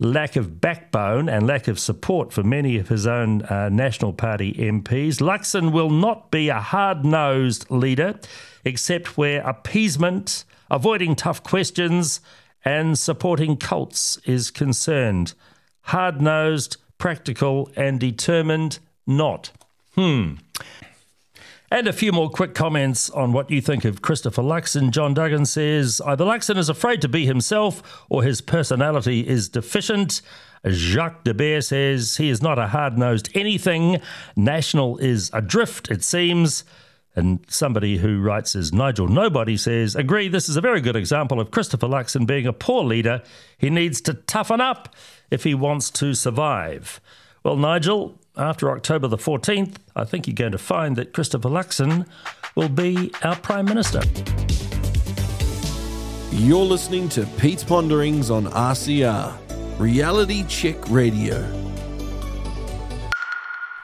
lack 0.01 0.35
of 0.35 0.61
backbone 0.61 1.29
and 1.29 1.47
lack 1.47 1.69
of 1.69 1.79
support 1.79 2.33
for 2.33 2.43
many 2.43 2.77
of 2.77 2.89
his 2.89 3.07
own 3.07 3.43
uh, 3.43 3.69
National 3.69 4.13
Party 4.13 4.53
MPs. 4.55 5.21
Luxon 5.21 5.71
will 5.71 5.91
not 5.91 6.33
be 6.33 6.49
a 6.49 6.59
hard 6.59 7.05
nosed 7.05 7.71
leader, 7.71 8.19
except 8.65 9.17
where 9.17 9.41
appeasement, 9.47 10.45
avoiding 10.69 11.15
tough 11.15 11.45
questions, 11.45 12.21
and 12.65 12.99
supporting 12.99 13.57
cults 13.57 14.19
is 14.25 14.51
concerned. 14.51 15.35
Hard 15.83 16.21
nosed, 16.21 16.77
practical, 16.99 17.71
and 17.77 18.01
determined, 18.01 18.81
not. 19.07 19.53
Hmm. 19.95 20.35
And 21.75 21.89
a 21.89 21.93
few 21.93 22.13
more 22.13 22.31
quick 22.31 22.55
comments 22.55 23.11
on 23.11 23.33
what 23.33 23.51
you 23.51 23.61
think 23.61 23.85
of 23.85 24.01
Christopher 24.01 24.43
Luxon. 24.43 24.93
John 24.93 25.13
Duggan 25.13 25.45
says 25.45 26.01
either 26.07 26.25
Luxon 26.25 26.57
is 26.57 26.69
afraid 26.69 27.03
to 27.03 27.09
be 27.09 27.27
himself 27.27 28.05
or 28.09 28.23
his 28.23 28.41
personality 28.41 29.27
is 29.27 29.49
deficient. 29.49 30.23
Jacques 30.69 31.25
de 31.25 31.35
Beer 31.35 31.61
says 31.61 32.17
he 32.17 32.29
is 32.29 32.41
not 32.41 32.61
a 32.61 32.69
hard 32.69 32.97
nosed 32.97 33.29
anything. 33.35 34.01
National 34.37 34.99
is 34.99 35.33
adrift, 35.33 35.91
it 35.91 36.05
seems. 36.05 36.63
And 37.17 37.45
somebody 37.49 37.97
who 37.97 38.21
writes 38.21 38.55
as 38.55 38.73
Nigel 38.73 39.09
Nobody 39.09 39.57
says, 39.57 39.97
agree, 39.97 40.29
this 40.29 40.49
is 40.49 40.57
a 40.57 40.61
very 40.61 40.81
good 40.81 40.95
example 40.95 41.41
of 41.41 41.51
Christopher 41.51 41.89
Luxon 41.89 42.25
being 42.25 42.47
a 42.47 42.53
poor 42.53 42.85
leader. 42.85 43.21
He 43.59 43.69
needs 43.69 44.01
to 44.03 44.15
toughen 44.15 44.61
up 44.61 44.95
if 45.29 45.43
he 45.43 45.57
wants 45.57 45.91
to 45.91 46.15
survive. 46.15 47.01
Well, 47.43 47.57
Nigel, 47.57 48.21
after 48.37 48.71
October 48.71 49.09
the 49.09 49.17
14th, 49.17 49.77
I 49.95 50.05
think 50.05 50.27
you're 50.27 50.35
going 50.35 50.53
to 50.53 50.59
find 50.59 50.97
that 50.97 51.13
Christopher 51.13 51.49
Luxon 51.49 52.07
will 52.55 52.69
be 52.69 53.13
our 53.23 53.37
Prime 53.37 53.67
Minister. 53.67 54.03
You're 56.33 56.65
listening 56.65 57.09
to 57.11 57.27
Pete's 57.39 57.63
Ponderings 57.63 58.31
on 58.31 58.47
RCR, 58.47 59.79
Reality 59.79 60.45
Check 60.49 60.91
Radio. 60.91 61.43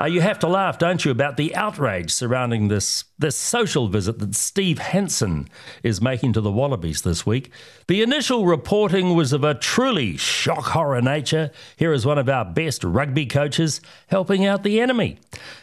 Uh, 0.00 0.06
you 0.06 0.20
have 0.20 0.38
to 0.40 0.48
laugh, 0.48 0.78
don't 0.78 1.04
you, 1.04 1.10
about 1.10 1.36
the 1.36 1.54
outrage 1.54 2.10
surrounding 2.10 2.68
this, 2.68 3.04
this 3.20 3.36
social 3.36 3.88
visit 3.88 4.18
that 4.18 4.34
Steve 4.34 4.78
Hansen 4.78 5.48
is 5.82 6.00
making 6.00 6.32
to 6.32 6.40
the 6.40 6.50
Wallabies 6.50 7.02
this 7.02 7.24
week. 7.24 7.50
The 7.86 8.02
initial 8.02 8.46
reporting 8.46 9.14
was 9.14 9.32
of 9.32 9.44
a 9.44 9.54
truly 9.54 10.16
shock 10.16 10.64
horror 10.64 11.02
nature. 11.02 11.50
Here 11.76 11.92
is 11.92 12.06
one 12.06 12.18
of 12.18 12.28
our 12.28 12.44
best 12.44 12.82
rugby 12.82 13.26
coaches 13.26 13.80
helping 14.08 14.44
out 14.44 14.62
the 14.62 14.80
enemy. 14.80 15.18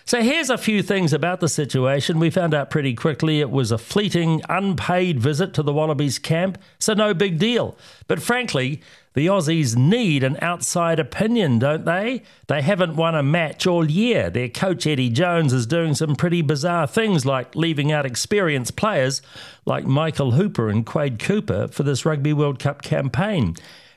So 0.05 0.21
here's 0.21 0.49
a 0.49 0.57
few 0.57 0.81
things 0.81 1.11
about 1.13 1.39
the 1.39 1.49
situation. 1.49 2.19
We 2.19 2.29
found 2.29 2.53
out 2.53 2.69
pretty 2.69 2.93
quickly 2.93 3.41
it 3.41 3.49
was 3.49 3.71
a 3.71 3.77
fleeting, 3.77 4.41
unpaid 4.47 5.19
visit 5.19 5.53
to 5.55 5.63
the 5.63 5.73
Wallabies 5.73 6.19
camp, 6.19 6.57
so 6.79 6.93
no 6.93 7.13
big 7.13 7.39
deal. 7.39 7.75
But 8.07 8.21
frankly, 8.21 8.81
The 9.17 9.25
Aussies 9.25 9.75
need 9.75 10.23
an 10.23 10.37
outside 10.43 10.99
opinion, 10.99 11.57
don't 11.57 11.85
they? 11.85 12.21
They 12.45 12.61
haven't 12.61 12.95
won 12.95 13.15
a 13.15 13.23
match 13.23 13.65
all 13.65 13.89
year. 13.89 14.29
Their 14.29 14.47
coach 14.47 14.85
Eddie 14.85 15.09
Jones 15.09 15.53
is 15.53 15.65
doing 15.65 15.95
some 15.95 16.15
pretty 16.15 16.43
bizarre 16.43 16.85
things 16.85 17.25
like 17.25 17.46
leaving 17.55 17.91
out 17.91 18.05
experienced 18.05 18.75
players 18.75 19.21
like 19.65 19.85
Michael 19.85 20.31
Hooper 20.31 20.69
and 20.69 20.85
Quade 20.85 21.19
Cooper 21.19 21.67
for 21.67 21.83
this 21.83 22.05
Rugby 22.05 22.33
World 22.33 22.59
Cup 22.59 22.81
campaign. 22.81 23.55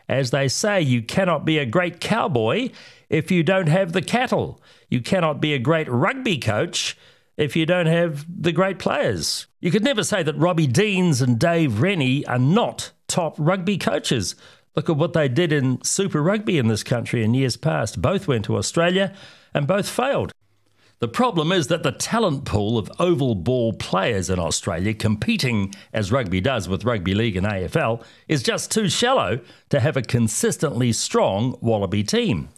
As 0.09 0.31
they 0.31 0.49
say, 0.49 0.81
you 0.81 1.03
cannot 1.03 1.45
be 1.45 1.59
a 1.59 1.67
great 1.67 2.01
cowboy 2.01 2.71
if 3.09 3.31
you 3.31 3.43
don't 3.43 3.69
have 3.69 3.93
the 3.93 4.03
cattle. 4.03 4.61
You 4.89 5.01
cannot 5.01 5.41
be 5.41 5.55
a 5.55 5.59
great 5.59 5.89
rugby 5.89 6.39
coach 6.39 6.97
if 7.37 7.55
you 7.55 7.65
don't 7.65 7.87
have 7.87 8.27
the 8.29 8.53
great 8.53 8.79
players. 8.79 9.47
You 9.61 9.71
could 9.71 9.85
never 9.85 10.03
say 10.03 10.23
that 10.23 10.37
Robbie 10.37 10.67
Deans 10.67 11.23
and 11.23 11.39
Dave 11.39 11.81
Rennie 11.81 12.27
are 12.27 12.39
not 12.39 12.91
top 13.07 13.37
rugby 13.39 13.79
coaches. 13.79 14.35
Look 14.77 14.89
at 14.89 14.97
what 14.97 15.13
they 15.13 15.29
did 15.29 15.53
in 15.53 15.83
Super 15.83 16.23
Rugby 16.23 16.59
in 16.59 16.69
this 16.69 16.83
country 16.83 17.25
in 17.25 17.35
years 17.35 17.57
past. 17.57 18.01
Both 18.03 18.29
went 18.29 18.45
to 18.47 18.57
Australia 18.57 19.15
and 19.55 19.67
both 19.67 19.89
failed. 19.89 20.33
The 21.01 21.09
problem 21.09 21.51
is 21.51 21.69
that 21.69 21.83
the 21.83 21.93
talent 21.93 22.45
pool 22.45 22.77
of 22.77 22.93
oval 22.99 23.35
ball 23.35 23.73
players 23.73 24.29
in 24.29 24.39
Australia 24.39 24.93
competing 24.93 25.75
as 25.95 26.13
rugby 26.13 26.43
does 26.43 26.69
with 26.69 26.85
rugby 26.85 27.15
league 27.15 27.37
and 27.37 27.47
AFL 27.47 28.05
is 28.29 28.43
just 28.43 28.71
too 28.71 28.91
shallow 28.91 29.41
to 29.71 29.81
have 29.81 29.97
a 29.97 30.03
consistently 30.03 30.93
strong 30.93 31.57
Wallaby 31.63 32.03
team. 32.03 32.51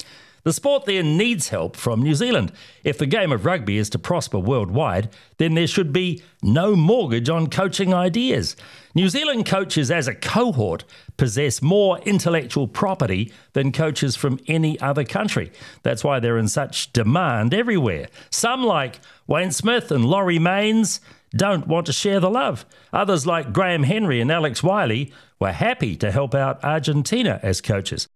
The 0.45 0.53
sport 0.53 0.87
there 0.87 1.05
needs 1.05 1.51
help 1.51 1.77
from 1.77 2.03
New 2.03 2.17
Zealand. 2.17 2.51
If 2.83 2.99
the 2.99 3.07
game 3.07 3.31
of 3.31 3.47
rugby 3.47 3.79
is 3.79 3.89
to 3.91 3.99
prosper 3.99 4.41
worldwide, 4.41 5.09
then 5.39 5.55
there 5.55 5.69
should 5.69 5.93
be 5.93 6.23
no 6.43 6.75
mortgage 6.75 7.29
on 7.29 7.49
coaching 7.49 7.95
ideas. 7.95 8.57
New 8.95 9.09
Zealand 9.09 9.47
coaches 9.47 9.91
as 9.91 10.09
a 10.09 10.15
cohort 10.15 10.85
possess 11.17 11.63
more 11.63 11.99
intellectual 12.01 12.67
property 12.67 13.33
than 13.53 13.71
coaches 13.71 14.17
from 14.17 14.41
any 14.49 14.81
other 14.81 15.05
country. 15.05 15.53
That's 15.85 16.03
why 16.03 16.19
they're 16.19 16.39
in 16.39 16.49
such 16.49 16.93
demand 16.93 17.55
everywhere. 17.55 18.09
Some, 18.31 18.65
like 18.65 18.99
Wayne 19.29 19.53
Smith 19.53 19.93
and 19.93 20.05
Laurie 20.05 20.41
Mains, 20.41 21.01
don't 21.37 21.69
want 21.69 21.87
to 21.87 21.93
share 21.93 22.19
the 22.19 22.29
love. 22.29 22.67
Others, 22.93 23.27
like 23.27 23.53
Graham 23.53 23.85
Henry 23.85 24.21
and 24.21 24.31
Alex 24.31 24.63
Wyllie, 24.63 25.13
were 25.41 25.53
happy 25.53 25.95
to 25.97 26.11
help 26.11 26.35
out 26.35 26.63
Argentina 26.65 27.39
as 27.43 27.61
coaches. 27.61 28.09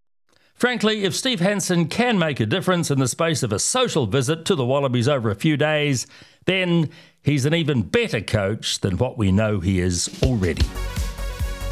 Frankly, 0.57 1.05
if 1.05 1.15
Steve 1.15 1.41
Hansen 1.41 1.87
can 1.87 2.19
make 2.19 2.41
a 2.41 2.47
difference 2.47 2.91
in 2.91 2.99
the 2.99 3.09
space 3.09 3.43
of 3.43 3.53
a 3.53 3.59
social 3.59 4.07
visit 4.07 4.47
to 4.47 4.55
the 4.55 4.65
Wallabies 4.65 5.07
over 5.07 5.31
a 5.31 5.35
few 5.35 5.55
days, 5.59 6.07
then 6.47 6.89
he's 7.23 7.45
an 7.45 7.53
even 7.53 7.83
better 7.83 8.23
coach 8.23 8.81
than 8.81 8.97
what 8.97 9.19
we 9.19 9.31
know 9.31 9.61
he 9.61 9.81
is 9.81 10.09
already. 10.23 10.65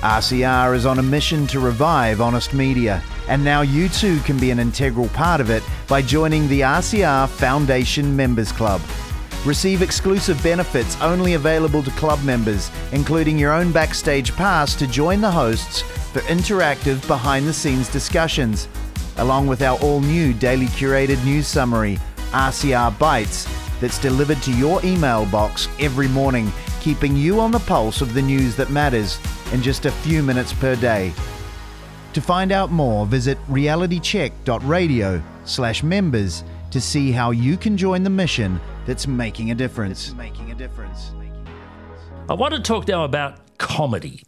RCR 0.03 0.77
is 0.77 0.85
on 0.85 0.99
a 0.99 1.03
mission 1.03 1.47
to 1.47 1.61
revive 1.61 2.21
honest 2.21 2.53
media, 2.53 3.03
and 3.27 3.43
now 3.43 3.63
you 3.63 3.89
too 3.89 4.21
can 4.21 4.39
be 4.39 4.51
an 4.51 4.59
integral 4.59 5.09
part 5.09 5.41
of 5.41 5.49
it 5.49 5.63
by 5.89 6.03
joining 6.03 6.47
the 6.49 6.61
RCR 6.61 7.27
Foundation 7.31 8.15
Members 8.15 8.53
Club. 8.53 8.83
Receive 9.47 9.81
exclusive 9.81 10.43
benefits 10.43 11.01
only 11.01 11.35
available 11.35 11.83
to 11.83 11.91
club 11.93 12.23
members, 12.23 12.71
including 12.93 13.39
your 13.39 13.55
own 13.55 13.73
backstage 13.73 14.37
pass 14.37 14.75
to 14.75 14.87
join 14.87 15.23
the 15.23 15.31
hosts 15.31 15.85
for 16.15 16.21
interactive 16.21 17.05
behind 17.09 17.45
the 17.45 17.53
scenes 17.53 17.89
discussions, 17.89 18.69
along 19.17 19.49
with 19.49 19.63
our 19.63 19.77
all 19.81 20.01
new 20.01 20.33
daily 20.33 20.67
curated 20.67 21.23
news 21.25 21.49
summary, 21.49 21.99
RCR 22.31 22.97
Bites, 23.01 23.49
that's 23.81 23.99
delivered 23.99 24.41
to 24.43 24.53
your 24.53 24.81
email 24.85 25.27
box 25.27 25.69
every 25.81 26.07
morning, 26.07 26.53
keeping 26.81 27.17
you 27.17 27.41
on 27.41 27.51
the 27.51 27.59
pulse 27.59 28.01
of 28.01 28.15
the 28.15 28.23
news 28.23 28.55
that 28.55 28.71
matters 28.71 29.19
in 29.53 29.61
just 29.61 29.87
a 29.87 29.91
few 29.91 30.23
minutes 30.23 30.53
per 30.53 30.77
day. 30.77 31.13
To 32.13 32.21
find 32.21 32.53
out 32.53 32.71
more, 32.71 33.07
visit 33.07 33.37
realitycheck.radio 33.49 35.21
slash 35.45 35.83
members 35.83 36.45
to 36.71 36.81
see 36.81 37.11
how 37.11 37.33
you 37.33 37.57
can 37.57 37.77
join 37.77 38.05
the 38.05 38.11
mission 38.11 38.61
that's 38.87 39.09
making 39.09 39.51
a 39.51 39.55
difference. 39.57 40.15
Making 40.15 40.53
a 40.53 40.55
difference. 40.55 41.11
I 42.29 42.35
want 42.35 42.55
to 42.55 42.61
talk 42.61 42.87
now 42.87 43.03
about 43.03 43.59
comedy. 43.59 44.23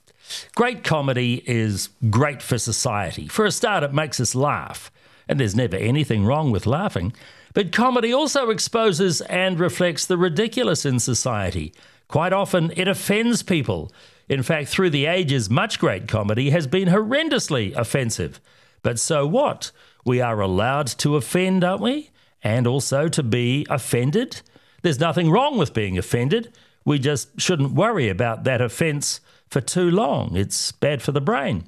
Great 0.54 0.84
comedy 0.84 1.42
is 1.46 1.88
great 2.10 2.42
for 2.42 2.58
society. 2.58 3.28
For 3.28 3.44
a 3.44 3.50
start, 3.50 3.82
it 3.82 3.94
makes 3.94 4.20
us 4.20 4.34
laugh, 4.34 4.90
and 5.28 5.38
there's 5.38 5.54
never 5.54 5.76
anything 5.76 6.24
wrong 6.24 6.50
with 6.50 6.66
laughing. 6.66 7.12
But 7.54 7.72
comedy 7.72 8.12
also 8.12 8.50
exposes 8.50 9.20
and 9.22 9.58
reflects 9.58 10.04
the 10.06 10.18
ridiculous 10.18 10.84
in 10.84 10.98
society. 10.98 11.72
Quite 12.08 12.32
often, 12.32 12.72
it 12.76 12.88
offends 12.88 13.42
people. 13.42 13.90
In 14.28 14.42
fact, 14.42 14.68
through 14.68 14.90
the 14.90 15.06
ages, 15.06 15.48
much 15.48 15.78
great 15.78 16.08
comedy 16.08 16.50
has 16.50 16.66
been 16.66 16.88
horrendously 16.88 17.74
offensive. 17.76 18.40
But 18.82 18.98
so 18.98 19.26
what? 19.26 19.70
We 20.04 20.20
are 20.20 20.40
allowed 20.40 20.86
to 20.98 21.16
offend, 21.16 21.64
aren't 21.64 21.82
we? 21.82 22.10
And 22.42 22.66
also 22.66 23.08
to 23.08 23.22
be 23.22 23.66
offended? 23.70 24.42
There's 24.82 25.00
nothing 25.00 25.30
wrong 25.30 25.58
with 25.58 25.74
being 25.74 25.98
offended. 25.98 26.52
We 26.84 26.98
just 26.98 27.40
shouldn't 27.40 27.72
worry 27.72 28.08
about 28.08 28.44
that 28.44 28.60
offence 28.60 29.20
for 29.48 29.60
too 29.60 29.90
long. 29.90 30.36
It's 30.36 30.72
bad 30.72 31.02
for 31.02 31.12
the 31.12 31.20
brain. 31.20 31.64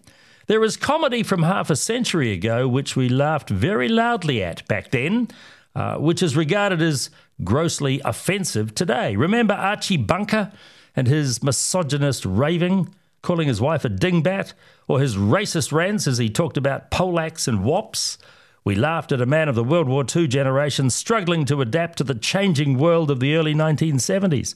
There 0.47 0.65
is 0.65 0.77
comedy 0.77 1.23
from 1.23 1.43
half 1.43 1.69
a 1.69 1.77
century 1.77 2.33
ago 2.33 2.67
which 2.67 2.97
we 2.97 3.09
laughed 3.09 3.51
very 3.51 3.89
loudly 3.89 4.43
at 4.43 4.67
back 4.67 4.91
then, 4.91 5.29
uh, 5.75 5.97
which 5.97 6.23
is 6.23 6.37
regarded 6.37 6.81
as 6.81 7.11
grossly 7.45 8.01
offensive 8.05 8.75
today. 8.75 9.15
Remember 9.15 9.55
Archie 9.55 9.99
Bunker 9.99 10.51
and 10.97 11.07
his 11.07 11.43
misogynist 11.43 12.25
raving, 12.25 12.95
calling 13.23 13.47
his 13.47 13.61
wife 13.61 13.85
a 13.85 13.91
dingbat, 13.91 14.55
or 14.87 15.01
his 15.01 15.17
racist 15.17 15.71
rants 15.71 16.07
as 16.07 16.19
he 16.19 16.31
talked 16.31 16.57
about 16.57 16.91
Polacks 16.91 17.47
and 17.47 17.63
wops? 17.63 18.17
We 18.65 18.75
laughed 18.75 19.13
at 19.13 19.21
a 19.21 19.27
man 19.27 19.49
of 19.49 19.55
the 19.55 19.65
World 19.65 19.89
War 19.89 20.05
II 20.15 20.27
generation 20.29 20.91
struggling 20.91 21.45
to 21.45 21.61
adapt 21.61 21.99
to 21.99 22.05
the 22.05 22.15
changing 22.15 22.79
world 22.79 23.11
of 23.11 23.21
the 23.21 23.37
early 23.37 23.55
1970s. 23.55 24.55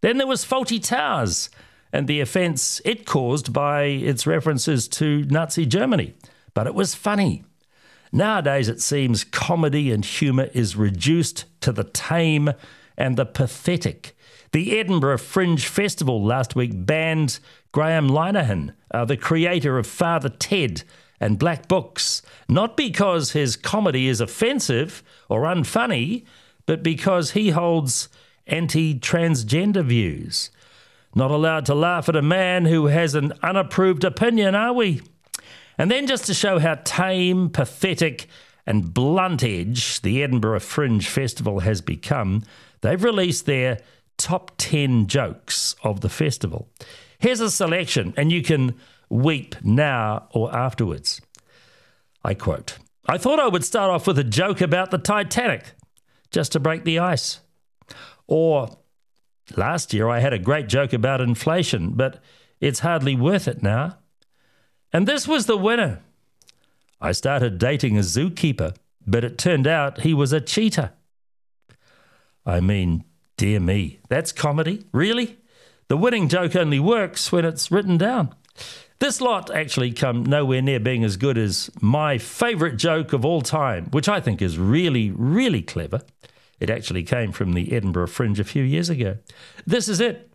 Then 0.00 0.18
there 0.18 0.26
was 0.26 0.44
Fawlty 0.44 0.82
Towers 0.82 1.50
and 1.94 2.08
the 2.08 2.20
offence 2.20 2.80
it 2.84 3.06
caused 3.06 3.52
by 3.52 3.84
its 3.84 4.26
references 4.26 4.88
to 4.88 5.22
Nazi 5.26 5.64
Germany. 5.64 6.12
But 6.52 6.66
it 6.66 6.74
was 6.74 6.96
funny. 6.96 7.44
Nowadays, 8.10 8.68
it 8.68 8.82
seems 8.82 9.22
comedy 9.22 9.92
and 9.92 10.04
humour 10.04 10.50
is 10.52 10.74
reduced 10.74 11.44
to 11.60 11.70
the 11.70 11.84
tame 11.84 12.50
and 12.98 13.16
the 13.16 13.24
pathetic. 13.24 14.16
The 14.50 14.76
Edinburgh 14.76 15.18
Fringe 15.18 15.64
Festival 15.64 16.20
last 16.20 16.56
week 16.56 16.72
banned 16.74 17.38
Graham 17.70 18.08
Linehan, 18.08 18.74
uh, 18.92 19.04
the 19.04 19.16
creator 19.16 19.78
of 19.78 19.86
Father 19.86 20.30
Ted 20.30 20.82
and 21.20 21.38
Black 21.38 21.68
Books, 21.68 22.22
not 22.48 22.76
because 22.76 23.32
his 23.32 23.56
comedy 23.56 24.08
is 24.08 24.20
offensive 24.20 25.04
or 25.28 25.42
unfunny, 25.42 26.24
but 26.66 26.82
because 26.82 27.32
he 27.32 27.50
holds 27.50 28.08
anti 28.48 28.98
transgender 28.98 29.84
views. 29.84 30.50
Not 31.14 31.30
allowed 31.30 31.66
to 31.66 31.74
laugh 31.74 32.08
at 32.08 32.16
a 32.16 32.22
man 32.22 32.64
who 32.64 32.86
has 32.86 33.14
an 33.14 33.32
unapproved 33.42 34.04
opinion, 34.04 34.54
are 34.54 34.72
we? 34.72 35.00
And 35.78 35.90
then, 35.90 36.06
just 36.06 36.26
to 36.26 36.34
show 36.34 36.58
how 36.58 36.76
tame, 36.84 37.50
pathetic, 37.50 38.26
and 38.66 38.92
blunt 38.92 39.44
edge 39.44 40.00
the 40.00 40.22
Edinburgh 40.22 40.60
Fringe 40.60 41.06
Festival 41.06 41.60
has 41.60 41.80
become, 41.80 42.42
they've 42.80 43.02
released 43.02 43.46
their 43.46 43.78
top 44.16 44.52
10 44.58 45.06
jokes 45.06 45.74
of 45.82 46.00
the 46.00 46.08
festival. 46.08 46.68
Here's 47.18 47.40
a 47.40 47.50
selection, 47.50 48.14
and 48.16 48.32
you 48.32 48.42
can 48.42 48.74
weep 49.08 49.56
now 49.62 50.28
or 50.30 50.54
afterwards. 50.54 51.20
I 52.24 52.34
quote 52.34 52.78
I 53.06 53.18
thought 53.18 53.38
I 53.38 53.48
would 53.48 53.64
start 53.64 53.90
off 53.90 54.06
with 54.06 54.18
a 54.18 54.24
joke 54.24 54.60
about 54.60 54.90
the 54.90 54.98
Titanic, 54.98 55.74
just 56.30 56.52
to 56.52 56.60
break 56.60 56.84
the 56.84 56.98
ice. 56.98 57.40
Or 58.26 58.78
Last 59.56 59.92
year 59.92 60.08
I 60.08 60.20
had 60.20 60.32
a 60.32 60.38
great 60.38 60.68
joke 60.68 60.92
about 60.92 61.20
inflation, 61.20 61.90
but 61.90 62.22
it's 62.60 62.80
hardly 62.80 63.14
worth 63.14 63.46
it 63.46 63.62
now. 63.62 63.98
And 64.92 65.06
this 65.06 65.28
was 65.28 65.46
the 65.46 65.56
winner. 65.56 66.00
I 67.00 67.12
started 67.12 67.58
dating 67.58 67.98
a 67.98 68.00
zookeeper, 68.00 68.74
but 69.06 69.24
it 69.24 69.36
turned 69.36 69.66
out 69.66 70.00
he 70.00 70.14
was 70.14 70.32
a 70.32 70.40
cheater. 70.40 70.92
I 72.46 72.60
mean, 72.60 73.04
dear 73.36 73.60
me, 73.60 74.00
that's 74.08 74.32
comedy, 74.32 74.84
really? 74.92 75.38
The 75.88 75.96
winning 75.96 76.28
joke 76.28 76.56
only 76.56 76.80
works 76.80 77.30
when 77.30 77.44
it's 77.44 77.70
written 77.70 77.98
down. 77.98 78.34
This 79.00 79.20
lot 79.20 79.50
actually 79.50 79.92
come 79.92 80.24
nowhere 80.24 80.62
near 80.62 80.80
being 80.80 81.04
as 81.04 81.16
good 81.16 81.36
as 81.36 81.68
my 81.80 82.16
favourite 82.16 82.76
joke 82.76 83.12
of 83.12 83.24
all 83.24 83.42
time, 83.42 83.86
which 83.90 84.08
I 84.08 84.20
think 84.20 84.40
is 84.40 84.56
really, 84.56 85.10
really 85.10 85.60
clever. 85.60 86.00
It 86.64 86.70
actually 86.70 87.02
came 87.02 87.30
from 87.30 87.52
the 87.52 87.74
Edinburgh 87.74 88.06
Fringe 88.06 88.40
a 88.40 88.42
few 88.44 88.62
years 88.62 88.88
ago. 88.88 89.18
This 89.66 89.86
is 89.86 90.00
it. 90.00 90.32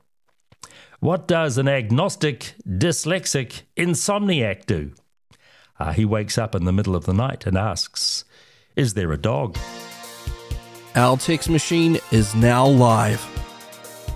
What 1.00 1.28
does 1.28 1.58
an 1.58 1.68
agnostic, 1.68 2.54
dyslexic 2.68 3.64
insomniac 3.76 4.68
do? 4.68 4.92
Uh, 5.80 5.92
he 5.92 6.06
wakes 6.06 6.38
up 6.38 6.54
in 6.54 6.66
the 6.66 6.72
middle 6.72 6.96
of 6.96 7.08
the 7.08 7.16
night 7.16 7.48
and 7.48 7.58
asks, 7.58 8.26
Is 8.76 8.94
there 8.94 9.12
a 9.12 9.18
dog? 9.18 9.58
Our 10.94 11.18
text 11.18 11.50
machine 11.50 11.98
is 12.12 12.36
now 12.36 12.68
live. 12.68 13.26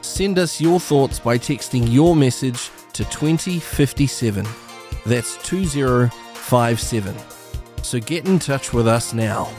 Send 0.03 0.37
us 0.37 0.61
your 0.61 0.79
thoughts 0.79 1.17
by 1.17 1.39
texting 1.39 1.91
your 1.91 2.15
message 2.15 2.69
to 2.93 3.05
2057. 3.05 4.45
That's 5.07 5.37
2057 5.47 7.15
So 7.81 7.99
get 7.99 8.27
in 8.27 8.37
touch 8.37 8.71
with 8.71 8.87
us 8.87 9.15
now. 9.15 9.51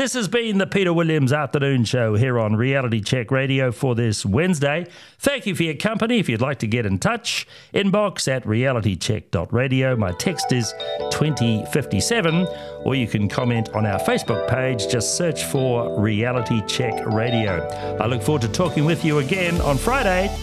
This 0.00 0.14
has 0.14 0.28
been 0.28 0.56
the 0.56 0.66
Peter 0.66 0.94
Williams 0.94 1.30
Afternoon 1.30 1.84
Show 1.84 2.14
here 2.14 2.38
on 2.38 2.56
Reality 2.56 3.02
Check 3.02 3.30
Radio 3.30 3.70
for 3.70 3.94
this 3.94 4.24
Wednesday. 4.24 4.86
Thank 5.18 5.44
you 5.44 5.54
for 5.54 5.64
your 5.64 5.74
company. 5.74 6.18
If 6.18 6.26
you'd 6.26 6.40
like 6.40 6.60
to 6.60 6.66
get 6.66 6.86
in 6.86 6.98
touch, 6.98 7.46
inbox 7.74 8.26
at 8.26 8.42
realitycheck.radio. 8.44 9.96
My 9.96 10.12
text 10.12 10.52
is 10.52 10.72
2057, 11.10 12.48
or 12.82 12.94
you 12.94 13.06
can 13.06 13.28
comment 13.28 13.68
on 13.74 13.84
our 13.84 13.98
Facebook 13.98 14.48
page. 14.48 14.88
Just 14.88 15.18
search 15.18 15.44
for 15.44 16.00
Reality 16.00 16.62
Check 16.66 17.04
Radio. 17.04 17.68
I 18.00 18.06
look 18.06 18.22
forward 18.22 18.40
to 18.40 18.48
talking 18.48 18.86
with 18.86 19.04
you 19.04 19.18
again 19.18 19.60
on 19.60 19.76
Friday. 19.76 20.34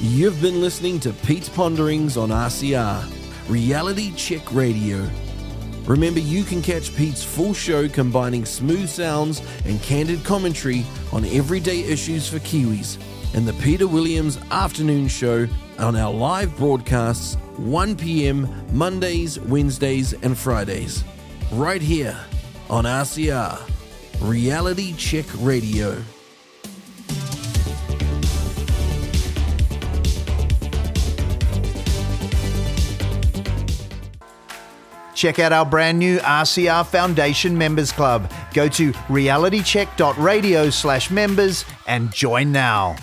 You've 0.00 0.40
been 0.40 0.62
listening 0.62 0.98
to 1.00 1.12
Pete's 1.12 1.50
Ponderings 1.50 2.16
on 2.16 2.30
RCR, 2.30 3.12
Reality 3.50 4.14
Check 4.14 4.54
Radio. 4.54 5.06
Remember, 5.86 6.20
you 6.20 6.44
can 6.44 6.62
catch 6.62 6.94
Pete's 6.96 7.24
full 7.24 7.54
show 7.54 7.88
combining 7.88 8.44
smooth 8.44 8.88
sounds 8.88 9.42
and 9.64 9.82
candid 9.82 10.24
commentary 10.24 10.84
on 11.12 11.24
everyday 11.24 11.80
issues 11.80 12.28
for 12.28 12.38
Kiwis 12.38 12.98
and 13.34 13.46
the 13.46 13.52
Peter 13.54 13.88
Williams 13.88 14.38
Afternoon 14.50 15.08
Show 15.08 15.48
on 15.78 15.96
our 15.96 16.12
live 16.12 16.56
broadcasts 16.56 17.34
1 17.56 17.96
p.m. 17.96 18.48
Mondays, 18.72 19.38
Wednesdays, 19.40 20.12
and 20.12 20.36
Fridays. 20.38 21.04
Right 21.52 21.82
here 21.82 22.18
on 22.70 22.84
RCR, 22.84 23.60
Reality 24.20 24.94
Check 24.94 25.26
Radio. 25.38 26.02
Check 35.22 35.38
out 35.38 35.52
our 35.52 35.64
brand 35.64 36.00
new 36.00 36.18
RCR 36.18 36.84
Foundation 36.84 37.56
Members 37.56 37.92
Club. 37.92 38.28
Go 38.52 38.66
to 38.70 38.90
realitycheck.radio 38.90 40.68
slash 40.68 41.12
members 41.12 41.64
and 41.86 42.12
join 42.12 42.50
now. 42.50 42.96